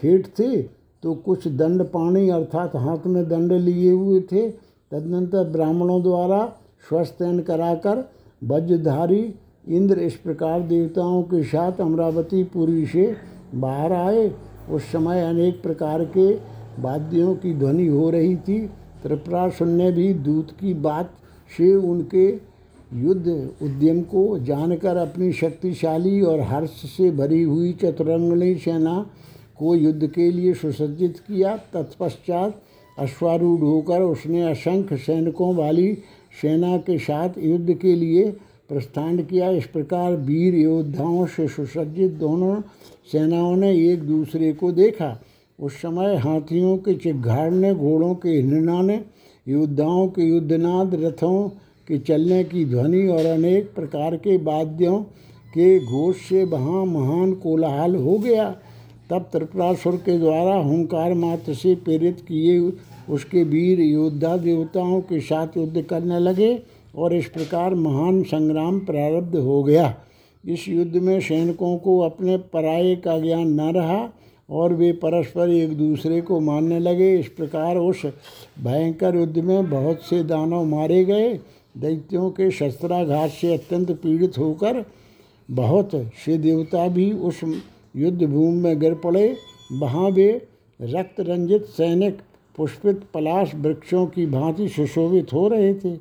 खेट 0.00 0.26
थे 0.38 0.56
तो 1.02 1.14
कुछ 1.24 1.46
दंड 1.50 1.82
पाणी 1.84 2.28
अर्थात 2.30 2.76
हाथ 2.76 3.06
में 3.06 3.28
दंड 3.28 3.52
लिए 3.52 3.90
हुए 3.90 4.20
थे। 4.22 4.48
तदनंतर 4.92 5.48
ब्राह्मणों 5.50 6.02
द्वारा 6.02 6.44
स्वस्थयन 6.88 7.40
कराकर 7.40 8.04
वज्रधारी 8.42 9.22
इंद्र 9.68 9.98
इस 10.00 10.14
प्रकार 10.16 10.60
देवताओं 10.62 11.22
के 11.22 11.42
साथ 11.44 11.80
अमरावती 11.80 12.42
पुरी 12.44 12.86
से 12.86 13.14
बाहर 13.56 13.92
आए। 13.92 14.30
उस 14.70 14.82
समय 14.92 15.22
अनेक 15.22 15.62
प्रकार 15.62 16.04
के 16.16 16.32
वाद्यों 16.80 17.34
की 17.34 17.54
ध्वनि 17.54 17.86
हो 17.86 18.08
रही 18.10 18.36
थी। 18.38 18.58
त्रिपुरासुर 19.02 19.66
ने 19.66 19.90
भी 19.92 20.12
दूत 20.16 20.50
की 20.50 20.74
बात 20.76 21.12
से 21.50 21.74
उनके 21.74 22.26
युद्ध 22.96 23.26
उद्यम 23.62 24.00
को 24.04 24.38
जानकर 24.40 24.96
अपनी 24.96 25.32
शक्तिशाली 25.32 26.20
और 26.22 26.40
हर्ष 26.42 26.70
से 26.88 27.10
भरी 27.10 27.42
हुई 27.42 27.72
चतुरंगणी 27.82 28.54
सेना 28.54 28.94
को 29.58 29.74
युद्ध 29.74 30.06
के 30.06 30.30
लिए 30.30 30.54
सुसज्जित 30.54 31.18
किया, 31.18 31.56
तत्पश्चात 31.74 32.62
अश्वारूढ़ 32.98 33.60
होकर 33.60 34.02
उसने 34.02 34.42
असंख्य 34.42 34.96
सैनिकों 34.96 35.54
वाली 35.54 35.92
सेना 36.42 36.76
के 36.76 36.98
साथ 36.98 37.38
युद्ध 37.38 37.74
के 37.74 37.94
लिए 37.94 38.30
प्रस्थान 38.68 39.18
किया। 39.18 39.50
इस 39.50 39.66
प्रकार 39.66 40.16
वीर 40.16 40.54
योद्धाओं 40.54 41.26
से 41.26 41.46
सुसज्जित 41.48 42.10
दोनों 42.10 42.60
सेनाओं 43.12 43.56
ने 43.56 43.72
एक 43.92 44.02
दूसरे 44.02 44.52
को 44.52 44.72
देखा। 44.72 45.18
उस 45.58 45.72
समय 45.72 46.16
हाथियों 46.16 46.76
के 46.76 46.94
चिघाड़ने, 46.94 47.74
घोड़ों 47.74 48.14
के 48.14 48.28
हिलनाने 48.28 49.00
योद्धाओं 49.46 50.08
के 50.08 50.22
युद्धनाद, 50.22 50.94
रथों 50.94 51.48
के 51.88 51.98
चलने 51.98 52.42
की 52.44 52.64
ध्वनि 52.64 53.06
और 53.08 53.26
अनेक 53.26 53.74
प्रकार 53.74 54.16
के 54.16 54.36
वाद्यों 54.36 54.98
के 55.54 55.78
घोष 55.80 56.16
से 56.16 56.44
वहाँ 56.44 56.84
महान 56.86 57.32
कोलाहल 57.34 57.96
हो 57.96 58.18
गया। 58.18 58.44
तब 59.10 59.28
त्रिपुरासुर 59.32 59.96
के 59.96 60.18
द्वारा 60.18 60.54
हुंकार 60.54 61.14
मात्र 61.14 61.54
से 61.54 61.74
प्रेरित 61.74 62.20
किए 62.20 62.58
उसके 63.10 63.42
वीर 63.44 63.80
योद्धा 63.80 64.36
देवताओं 64.36 65.00
के 65.00 65.20
साथ 65.20 65.56
युद्ध 65.56 65.82
करने 65.82 66.18
लगे 66.18 66.62
और 66.96 67.14
इस 67.14 67.26
प्रकार 67.26 67.74
महान 67.74 68.22
संग्राम 68.22 68.78
प्रारब्ध 68.78 69.36
हो 69.36 69.62
गया। 69.62 69.94
इस 70.44 70.68
युद्ध 70.68 70.96
में 70.96 71.20
सैनिकों 71.20 71.76
को 71.78 71.98
अपने 72.00 72.36
पराये 72.52 72.94
का 72.96 73.18
ज्ञान 73.18 73.48
न 73.60 73.72
रहा 73.74 74.08
और 74.50 74.74
वे 74.74 74.92
परस्पर 74.92 75.50
एक 75.50 75.76
दूसरे 75.78 76.20
को 76.20 76.40
मारने 76.40 76.78
लगे। 76.78 77.14
इस 77.18 77.28
प्रकार 77.28 77.76
उस 77.76 78.02
भयंकर 78.60 79.16
युद्ध 79.16 79.38
में 79.38 79.70
बहुत 79.70 80.02
से 80.02 80.22
दानव 80.24 80.64
मारे 80.64 81.04
गए। 81.04 81.32
दैत्यों 81.78 82.30
के 82.30 82.50
शस्त्राघात 82.50 83.30
से 83.30 83.54
अत्यंत 83.54 83.90
पीड़ित 83.92 84.38
होकर 84.38 84.84
बहुत 85.48 85.90
से 86.24 86.36
देवता 86.38 86.88
भी 86.88 87.10
उस 87.12 87.40
युद्ध 87.94 88.22
भूमि 88.22 88.60
में 88.60 88.78
गिर 88.80 88.94
पड़े। 88.94 89.34
वहाँ 89.72 90.10
वे 90.10 90.30
रक्त 90.80 91.20
रंजित 91.20 91.64
सैनिक, 91.66 92.18
पुष्पित 92.56 93.02
पलाश 93.14 93.54
वृक्षों 93.54 94.06
की 94.06 94.26
भांति 94.26 94.68
सुशोभित 94.68 95.32
हो 95.32 95.46
रहे 95.48 95.74
थे। 95.74 95.92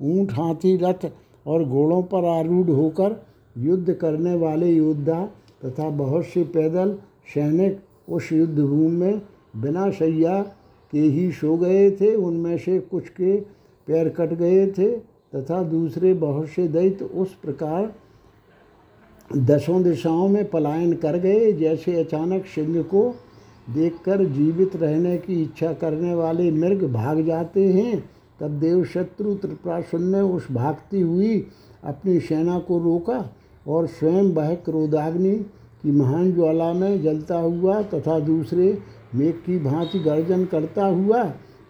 ऊँट, 0.00 0.32
हाथी, 0.32 0.76
रथ 0.76 1.10
और 1.46 1.64
घोड़ों 1.64 2.02
पर 2.02 2.24
आरूढ़ 2.24 2.70
होकर 2.70 3.16
युद्ध 3.56 3.92
करने 3.92 4.34
वाले 4.34 4.70
योद्धा 4.72 5.24
तथा 5.64 5.88
बहुत 5.90 6.24
से 6.24 6.44
पैदल 6.44 6.96
सैनिक 7.34 7.78
उस 8.08 8.32
युद्ध 8.32 8.58
भूमि 8.58 8.88
में 8.88 9.20
बिना 9.56 9.90
सैया 9.90 10.40
के 10.92 11.00
ही 11.00 11.30
सो 11.32 11.56
गए 11.56 11.90
थे। 11.90 12.14
उनमें 12.14 12.56
से 12.58 12.78
कुछ 12.80 13.08
के 13.10 13.36
पैर 13.88 14.08
कट 14.08 14.32
गए 14.34 14.66
थे 14.68 14.90
तथा 15.34 15.62
दूसरे 15.62 16.12
बहुत 16.14 16.48
से 16.48 16.66
दैत्य 16.68 17.04
उस 17.04 17.34
प्रकार 17.34 17.92
दसों 19.36 19.82
दिशाओं 19.82 20.28
में 20.28 20.44
पलायन 20.50 20.92
कर 20.92 21.18
गए, 21.18 21.52
जैसे 21.52 22.00
अचानक 22.00 22.46
सिंह 22.46 22.82
को 22.82 23.14
देखकर 23.70 24.24
जीवित 24.24 24.76
रहने 24.76 25.16
की 25.16 25.42
इच्छा 25.42 25.72
करने 25.72 26.14
वाले 26.14 26.50
मृग 26.50 26.84
भाग 26.92 27.20
जाते 27.20 27.64
हैं। 27.64 27.98
तब 28.40 28.50
देवशत्रु 28.50 29.34
त्रिपुरासुर 29.34 30.00
ने 30.00 30.20
उस 30.20 30.46
भागती 30.52 31.00
हुई 31.00 31.46
अपनी 31.84 32.20
सेना 32.20 32.58
को 32.58 32.78
रोका 32.78 33.36
और 33.66 33.86
स्वयं 33.86 34.32
वह 34.32 34.54
क्रोधाग्नि 34.54 35.34
की 35.82 35.90
महान 35.90 36.32
ज्वाला 36.32 36.72
में 36.72 37.02
जलता 37.02 37.38
हुआ 37.38 37.82
तथा 37.82 38.18
दूसरे 38.18 38.78
मेघ 39.14 39.34
की 39.34 39.58
भांति 39.58 39.98
गर्जन 39.98 40.44
करता 40.44 40.86
हुआ 40.86 41.22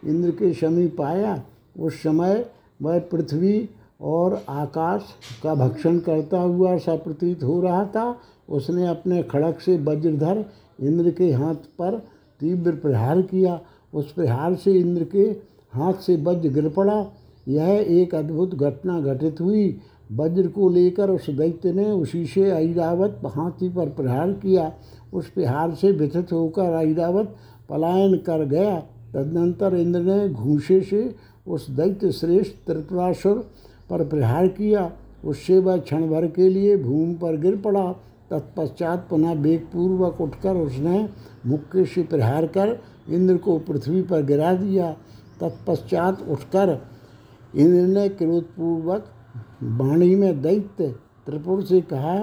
इंद्र 0.07 0.31
के 0.31 0.53
समीप 0.53 1.01
आया। 1.01 1.43
उस 1.79 2.03
समय 2.03 2.45
वह 2.83 2.99
पृथ्वी 2.99 3.69
और 4.01 4.43
आकाश 4.49 5.03
का 5.43 5.55
भक्षण 5.55 5.99
करता 5.99 6.41
हुआ 6.41 6.77
सा 6.77 6.97
प्रतीत 6.97 7.43
हो 7.45 7.61
रहा 7.61 7.85
था। 7.85 8.17
उसने 8.49 8.87
अपने 8.87 9.23
खड़क 9.23 9.61
से 9.61 9.77
वज्रधर 9.79 10.45
इंद्र 10.81 11.11
के 11.11 11.33
हाथ 11.33 11.55
पर 11.55 11.99
तीव्र 12.41 12.73
प्रहार 12.73 13.23
किया। 13.23 13.61
उस 13.95 14.13
प्रहार 14.13 14.55
से 14.55 14.73
इंद्र 14.73 15.05
के 15.05 15.25
हाथ 15.73 15.95
से 15.95 16.17
वज्र 16.17 16.49
गिर 16.49 16.69
पड़ा। 16.69 17.07
यह 17.49 17.87
एक 17.89 18.15
अद्भुत 18.15 18.55
घटना 18.55 19.01
घटित 19.01 19.41
हुई। 19.41 19.81
वज्र 20.13 20.47
को 20.49 20.69
लेकर 20.69 21.11
उस 21.11 21.31
दैत्य 21.31 21.73
ने 21.73 21.91
उसी 21.91 22.27
से 22.27 22.43
ऐरावत 22.43 23.21
हाथी 23.27 23.69
पर 23.69 23.89
प्रहार 23.89 24.33
किया। 24.33 24.73
उस 25.13 25.31
प्रहार 25.31 25.75
से 25.75 25.93
व्यथित 25.93 26.33
होकर 26.33 26.63
ऐरावत 26.63 27.37
पलायन 27.69 28.17
कर 28.17 28.45
गया। 28.45 28.79
तदनंतर 29.15 29.75
इंद्र 29.77 30.01
ने 30.01 30.29
घूसे 30.29 30.81
से 30.81 31.15
उस 31.47 31.71
दैत्य 31.71 32.13
श्रेष्ठ 32.13 32.67
त्रिपुरासुर 32.67 33.51
पर 33.91 34.05
प्रहार 34.05 34.49
किया। 34.49 34.91
उससे 35.25 35.59
वह 35.59 35.77
क्षण 35.77 36.07
भर 36.09 36.27
के 36.27 36.49
लिए 36.49 36.77
भूमि 36.77 37.15
पर 37.15 37.37
गिर 37.37 37.57
पड़ा। 37.57 37.93
तत्पश्चात 38.31 39.07
पुनः 39.11 39.33
वेगपूर्वक 39.35 40.21
उठकर 40.21 40.57
उसने 40.57 41.09
मुक्के 41.47 41.85
से 41.85 42.03
प्रहार 42.03 42.47
कर 42.47 42.79
इंद्र 43.09 43.37
को 43.37 43.59
पृथ्वी 43.59 44.03
पर 44.03 44.23
गिरा 44.23 44.53
दिया। 44.55 44.91
तत्पश्चात 45.41 46.29
उठकर 46.29 46.79
इंद्र 47.57 47.87
ने 47.89 48.09
क्रोधपूर्वक 48.09 49.05
वाणी 49.63 50.15
में 50.15 50.41
दैत्य 50.43 50.89
त्रिपुर 51.27 51.63
से 51.63 51.81
कहा, 51.81 52.15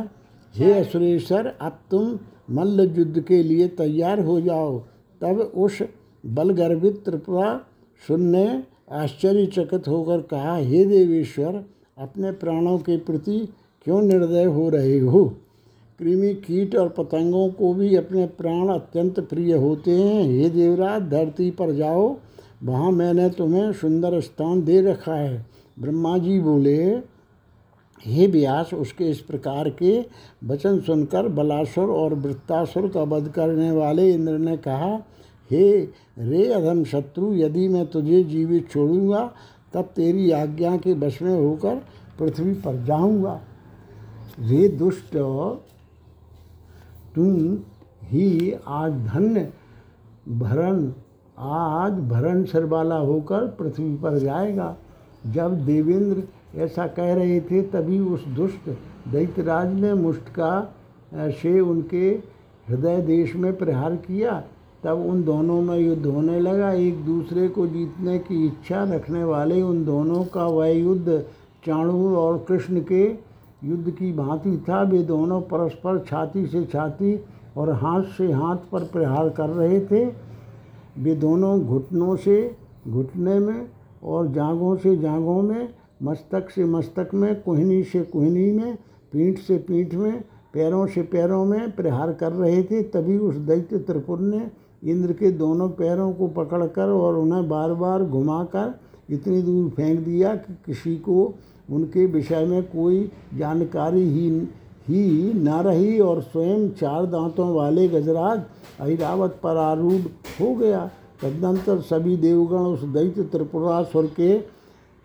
हे 0.54 0.72
असुरेश्वर 0.74 1.48
अब 1.62 1.80
तुम 1.92 2.20
मल्ल 2.52 2.90
युद्ध 2.98 3.22
के 3.22 3.42
लिए 3.44 3.68
तैयार 3.68 4.20
हो 4.20 4.40
जाओ। 4.42 4.80
तब 5.22 5.40
उस 5.56 5.82
बलगर्भित 6.24 7.04
त्रिपुरा 7.06 7.60
सुन 8.08 8.22
ने 8.26 8.46
आश्चर्यचकित 8.92 9.88
होकर 9.88 10.22
कहा, 10.22 10.56
हे 10.56 10.86
देवेश्वर, 10.86 11.64
अपने 11.98 12.32
प्राणों 12.32 12.78
के 12.78 12.98
प्रति 12.98 13.54
क्यों 13.84 14.02
निर्दय 14.02 14.44
हो 14.44 14.70
रहे 14.70 15.00
हो? 15.00 15.26
कृमि 16.00 16.34
कीट 16.34 16.76
और 16.76 16.90
पतंगों 16.90 17.50
को 17.50 17.74
भी 17.74 17.96
अपने 17.96 18.26
प्राण 18.26 18.68
अत्यंत 18.68 19.20
प्रिय 19.20 19.56
होते 19.56 19.92
हैं। 19.92 20.24
हे 20.24 20.50
देवराज, 20.50 21.02
धरती 21.02 21.52
पर 21.52 21.72
जाओ। 21.72 22.18
वहाँ 22.64 22.92
मैंने 22.92 23.30
तुम्हें 23.30 23.74
सुंदर 23.74 24.20
स्थान 24.22 24.64
दे 24.64 24.82
रखा 24.82 25.16
है। 25.16 25.46
ब्रह्मा 25.80 26.18
जी 26.18 26.40
बोले, 26.40 26.86
हे 28.06 28.28
व्यास, 28.28 28.74
उसके 28.74 29.04
इस 29.04 29.20
प्रकार 29.20 29.70
के 29.70 30.06
वचन 30.44 30.80
सुनकर 30.80 31.28
बलासुर 31.28 31.90
और 31.90 32.14
वृत्तासुर 32.14 32.88
का 32.88 33.04
वध 33.04 33.30
करने 33.30 33.72
वाले 33.72 34.14
इंद्र 34.14 34.38
ने 34.38 34.58
कहा 34.58 35.00
हे 35.50 35.80
रे 36.20 36.48
अधम 36.54 36.84
शत्रु, 36.84 37.34
यदि 37.34 37.68
मैं 37.68 37.86
तुझे 37.88 38.24
जीवित 38.24 38.70
छोड़ूँगा, 38.70 39.32
तब 39.74 39.90
तेरी 39.96 40.32
आज्ञा 40.32 40.76
के 40.78 40.94
वश 40.96 41.22
में 41.22 41.36
होकर 41.36 41.76
पृथ्वी 42.20 42.54
पर 42.56 42.84
जाऊँगा। 42.86 43.40
रे 44.40 44.68
दुष्ट, 44.70 45.16
तुम 47.16 47.58
ही 48.04 48.52
आज 48.68 48.94
धन्य 49.06 49.52
भरण 50.30 50.92
आज 51.38 51.94
भरण 52.10 52.44
सर 52.44 52.66
वाला 52.66 52.96
होकर 52.98 53.48
पृथ्वी 53.60 53.96
पर 53.96 54.18
जाएगा। 54.18 54.76
जब 55.26 55.66
देवेंद्र 55.66 56.24
ऐसा 56.56 56.86
कह 56.88 57.14
रहे 57.14 57.40
थे, 57.42 57.62
तभी 57.64 58.00
उस 58.00 58.26
दुष्ट 58.28 58.70
दैत्यराज 59.08 59.74
ने 59.74 59.94
मुष्टका 59.94 60.52
से 61.14 61.60
उनके 61.60 62.10
हृदय 62.68 63.02
देश 63.02 63.36
में 63.36 63.56
प्रहार 63.58 63.96
किया। 63.98 64.44
तब 64.86 65.06
उन 65.10 65.24
दोनों 65.24 65.62
में 65.62 65.78
युद्ध 65.78 66.06
होने 66.06 66.40
लगा। 66.40 66.72
एक 66.72 67.06
दूसरे 67.06 67.48
को 67.48 67.66
जीतने 67.68 68.18
की 68.20 68.46
इच्छा 68.48 68.84
रखने 68.84 69.24
वाले 69.24 69.62
उन 69.62 69.84
दोनों 69.86 70.24
का 70.24 70.46
वह 70.48 70.68
युद्ध 70.68 71.24
चाणूर 71.66 72.18
और 72.18 72.38
कृष्ण 72.48 72.82
के 72.82 73.04
युद्ध 73.64 73.92
की 73.92 74.12
भांति 74.14 74.58
था। 74.70 74.82
वे 74.82 75.02
दोनों 75.04 75.42
परस्पर 75.42 76.00
छाती 76.00 76.46
से 76.48 76.64
छाती 76.66 77.20
और 77.58 77.72
हाथ 77.74 78.04
से 78.18 78.32
हाथ 78.32 78.58
पर 78.72 78.84
प्रहार 78.84 79.30
कर 79.30 79.50
रहे 79.50 79.80
थे। 79.80 80.06
वे 80.98 81.16
दोनों 81.16 81.60
घुटनों 81.62 82.16
से 82.16 82.56
घुटने 82.88 83.40
में 83.40 83.68
और 84.04 84.28
जांघों 84.28 84.76
से 84.76 84.96
जांघों 84.98 85.42
में, 85.42 85.70
मस्तक 86.04 86.50
से 86.50 86.66
मस्तक 86.66 87.10
में, 87.14 87.42
कुहनी 87.42 87.84
से 87.84 88.02
कोहनी 88.04 88.52
में, 88.52 88.76
पीठ 89.14 89.40
से 89.40 89.58
पीठ 89.58 89.94
में, 89.94 90.22
पैरों 90.54 90.86
से 90.88 91.02
पैरों 91.02 91.44
में 91.46 91.72
प्रहार 91.72 92.14
कर 92.14 92.32
रहे 92.32 92.64
थे। 92.64 92.82
तभी 92.84 93.18
उस 93.18 93.36
दैत्य 93.36 93.78
त्रिपुर 93.78 94.20
ने 94.20 94.40
इंद्र 94.86 95.14
के 95.14 95.32
दोनों 95.32 95.70
पैरों 95.70 96.12
को 96.14 96.28
पकड़कर 96.28 96.90
और 96.90 97.16
उन्हें 97.16 97.48
बार 97.50 97.74
बार 97.74 98.04
घुमाकर 98.04 98.74
इतनी 99.10 99.42
दूर 99.42 99.70
फेंक 99.70 100.00
दिया 100.00 100.36
कि 100.36 100.54
किसी 100.66 100.96
को 100.98 101.34
उनके 101.72 102.06
विषय 102.06 102.46
में 102.46 102.62
कोई 102.64 103.10
जानकारी 103.38 104.04
ही 104.10 104.30
ही 104.90 105.34
न 105.34 105.62
रही 105.62 106.00
और 106.00 106.22
स्वयं 106.22 106.70
चार 106.72 107.06
दांतों 107.06 107.54
वाले 107.54 107.88
गजराज 107.88 108.42
ऐरावत 108.82 109.40
पर 109.44 109.58
आरूढ़ 109.58 110.02
हो 110.42 110.54
गया। 110.56 110.86
तदनंतर 111.22 111.80
सभी 111.82 112.16
देवगण 112.18 112.66
उस 112.66 112.84
दैत्य 112.84 113.24
त्रिपुरासुर 113.24 114.06
के 114.06 114.40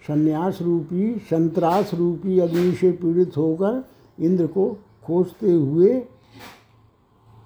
संन्यास 0.03 0.59
रूपी, 0.63 1.15
संतरास 1.31 1.95
रूपी 1.95 2.39
अग्नि 2.39 2.73
से 2.73 2.91
पीड़ित 2.93 3.37
होकर 3.37 3.85
इंद्र 4.19 4.47
को 4.47 4.69
खोजते 5.05 5.53
हुए 5.53 5.93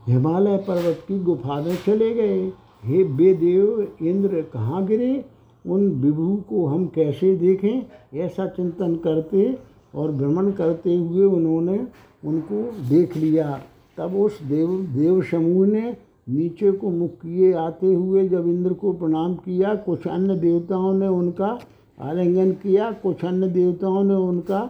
हिमालय 0.08 0.56
पर्वत 0.56 0.98
की 1.08 1.18
गुफा 1.18 1.60
में 1.60 1.76
चले 1.86 2.14
गए। 2.14 2.52
हे 2.84 3.04
बेदेव, 3.04 3.88
इंद्र 4.02 4.40
कहाँ 4.52 4.84
गिरे? 4.86 5.24
उन 5.64 5.88
विभु 5.90 6.36
को 6.48 6.66
हम 6.66 6.86
कैसे 6.86 7.34
देखें? 7.36 7.82
ऐसा 8.14 8.46
चिंतन 8.46 8.94
करते 8.94 9.58
और 9.94 10.12
भ्रमण 10.12 10.50
करते 10.50 10.96
हुए 10.96 11.24
उन्होंने 11.26 11.78
उनको 12.24 12.62
देख 12.88 13.16
लिया। 13.16 13.60
तब 13.98 14.14
उस 14.16 14.42
देव 14.42 14.68
देव 14.94 15.22
समूह 15.22 15.66
ने 15.66 15.96
नीचे 16.28 16.72
को 16.72 16.90
मुख 16.90 17.10
किए 17.10 17.52
आते 17.52 17.86
हुए 17.86 18.28
जब 18.28 18.46
इंद्र 18.48 18.72
को 18.72 18.92
प्रणाम 18.92 19.34
किया, 19.34 19.74
कुछ 19.74 20.06
अन्य 20.06 20.36
देवताओं 20.36 20.92
ने 20.94 21.06
उनका 21.06 21.58
आलिंगन 22.00 22.52
किया, 22.52 22.90
कुछ 22.92 23.24
अन्य 23.24 23.48
देवताओं 23.48 24.02
ने 24.04 24.14
उनका 24.14 24.60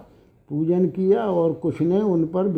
पूजन 0.51 0.87
किया 0.87 1.25
और 1.25 1.53
कुछ 1.53 1.81
ने 1.81 2.01
उन 2.01 2.25
पर 2.25 2.49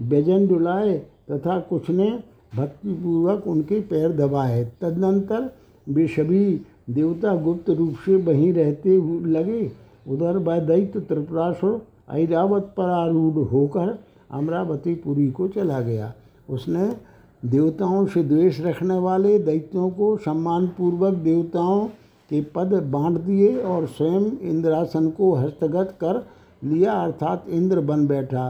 व्यजन 0.00 0.46
डुलाए। 0.46 1.02
तथा 1.28 1.58
कुछ 1.60 1.90
ने 1.90 2.10
भक्तिपूर्वक 2.56 3.46
उनके 3.46 3.80
पैर 3.80 4.12
दबाए। 4.12 4.64
तदनंतर 4.80 5.50
वे 5.88 6.06
सभी 6.06 6.44
देवता 6.90 7.34
गुप्त 7.34 7.70
रूप 7.70 7.94
से 8.06 8.16
वहीं 8.16 8.52
रहते 8.52 8.96
लगे। 9.26 9.70
उधर 10.08 10.36
वह 10.38 10.58
दैत्य 10.58 11.00
त्रिपुरासुर 11.00 11.80
ऐरावत 12.12 12.72
पर 12.76 12.90
आरूढ़ 12.90 13.48
होकर 13.48 13.98
अमरावतीपुरी 14.30 15.30
को 15.30 15.48
चला 15.48 15.80
गया। 15.80 16.12
उसने 16.50 16.88
देवताओं 17.42 18.06
से 18.06 18.22
द्वेष 18.22 18.60
रखने 18.60 18.98
वाले 18.98 19.38
दैत्यों 19.38 19.90
को 19.90 20.16
सम्मानपूर्वक 20.16 21.14
देवताओं 21.14 21.86
के 22.30 22.40
पद 22.54 22.72
बांट 22.92 23.18
दिए 23.18 23.56
और 23.62 23.86
स्वयं 23.86 24.30
इंद्रासन 24.48 25.08
को 25.10 25.34
हस्तगत 25.34 25.94
कर 26.00 26.24
लिया। 26.64 26.92
अर्थात 26.92 27.44
इंद्र 27.48 27.80
बन 27.80 28.06
बैठा। 28.06 28.48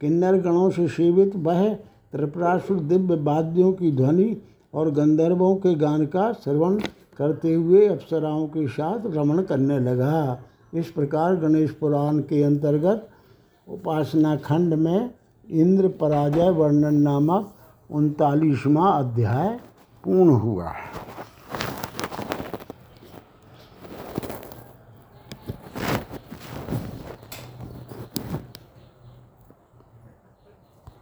किन्नर 0.00 0.36
गणों 0.36 0.70
से 0.70 0.88
सेवित 0.88 1.36
वह 1.36 1.76
त्रिपुरासुर 2.16 2.78
दिव्य 2.80 3.14
वाद्यों 3.22 3.72
की 3.72 3.90
ध्वनि 3.92 4.36
और 4.74 4.90
गंधर्वों 4.90 5.54
के 5.56 5.74
गान 5.74 6.04
का 6.06 6.32
श्रवण 6.32 6.78
करते 7.18 7.52
हुए 7.54 7.86
अप्सराओं 7.88 8.46
के 8.46 8.66
साथ 8.68 9.06
रमण 9.06 9.42
करने 9.42 9.78
लगा। 9.80 10.38
इस 10.74 10.90
प्रकार 10.90 11.36
गणेश 11.36 11.70
पुराण 11.70 12.18
के 12.20 12.42
अंतर्गत 12.42 13.08
उपासना 13.66 14.34
खंड 14.36 14.74
में 14.74 15.10
इंद्र 15.48 15.88
पराजय 16.00 16.50
वर्णन 16.50 17.02
नामक 17.02 17.52
उनतालीसवां 17.90 18.92
अध्याय 18.92 19.48
पूर्ण 20.04 20.34
हुआ। 20.36 20.72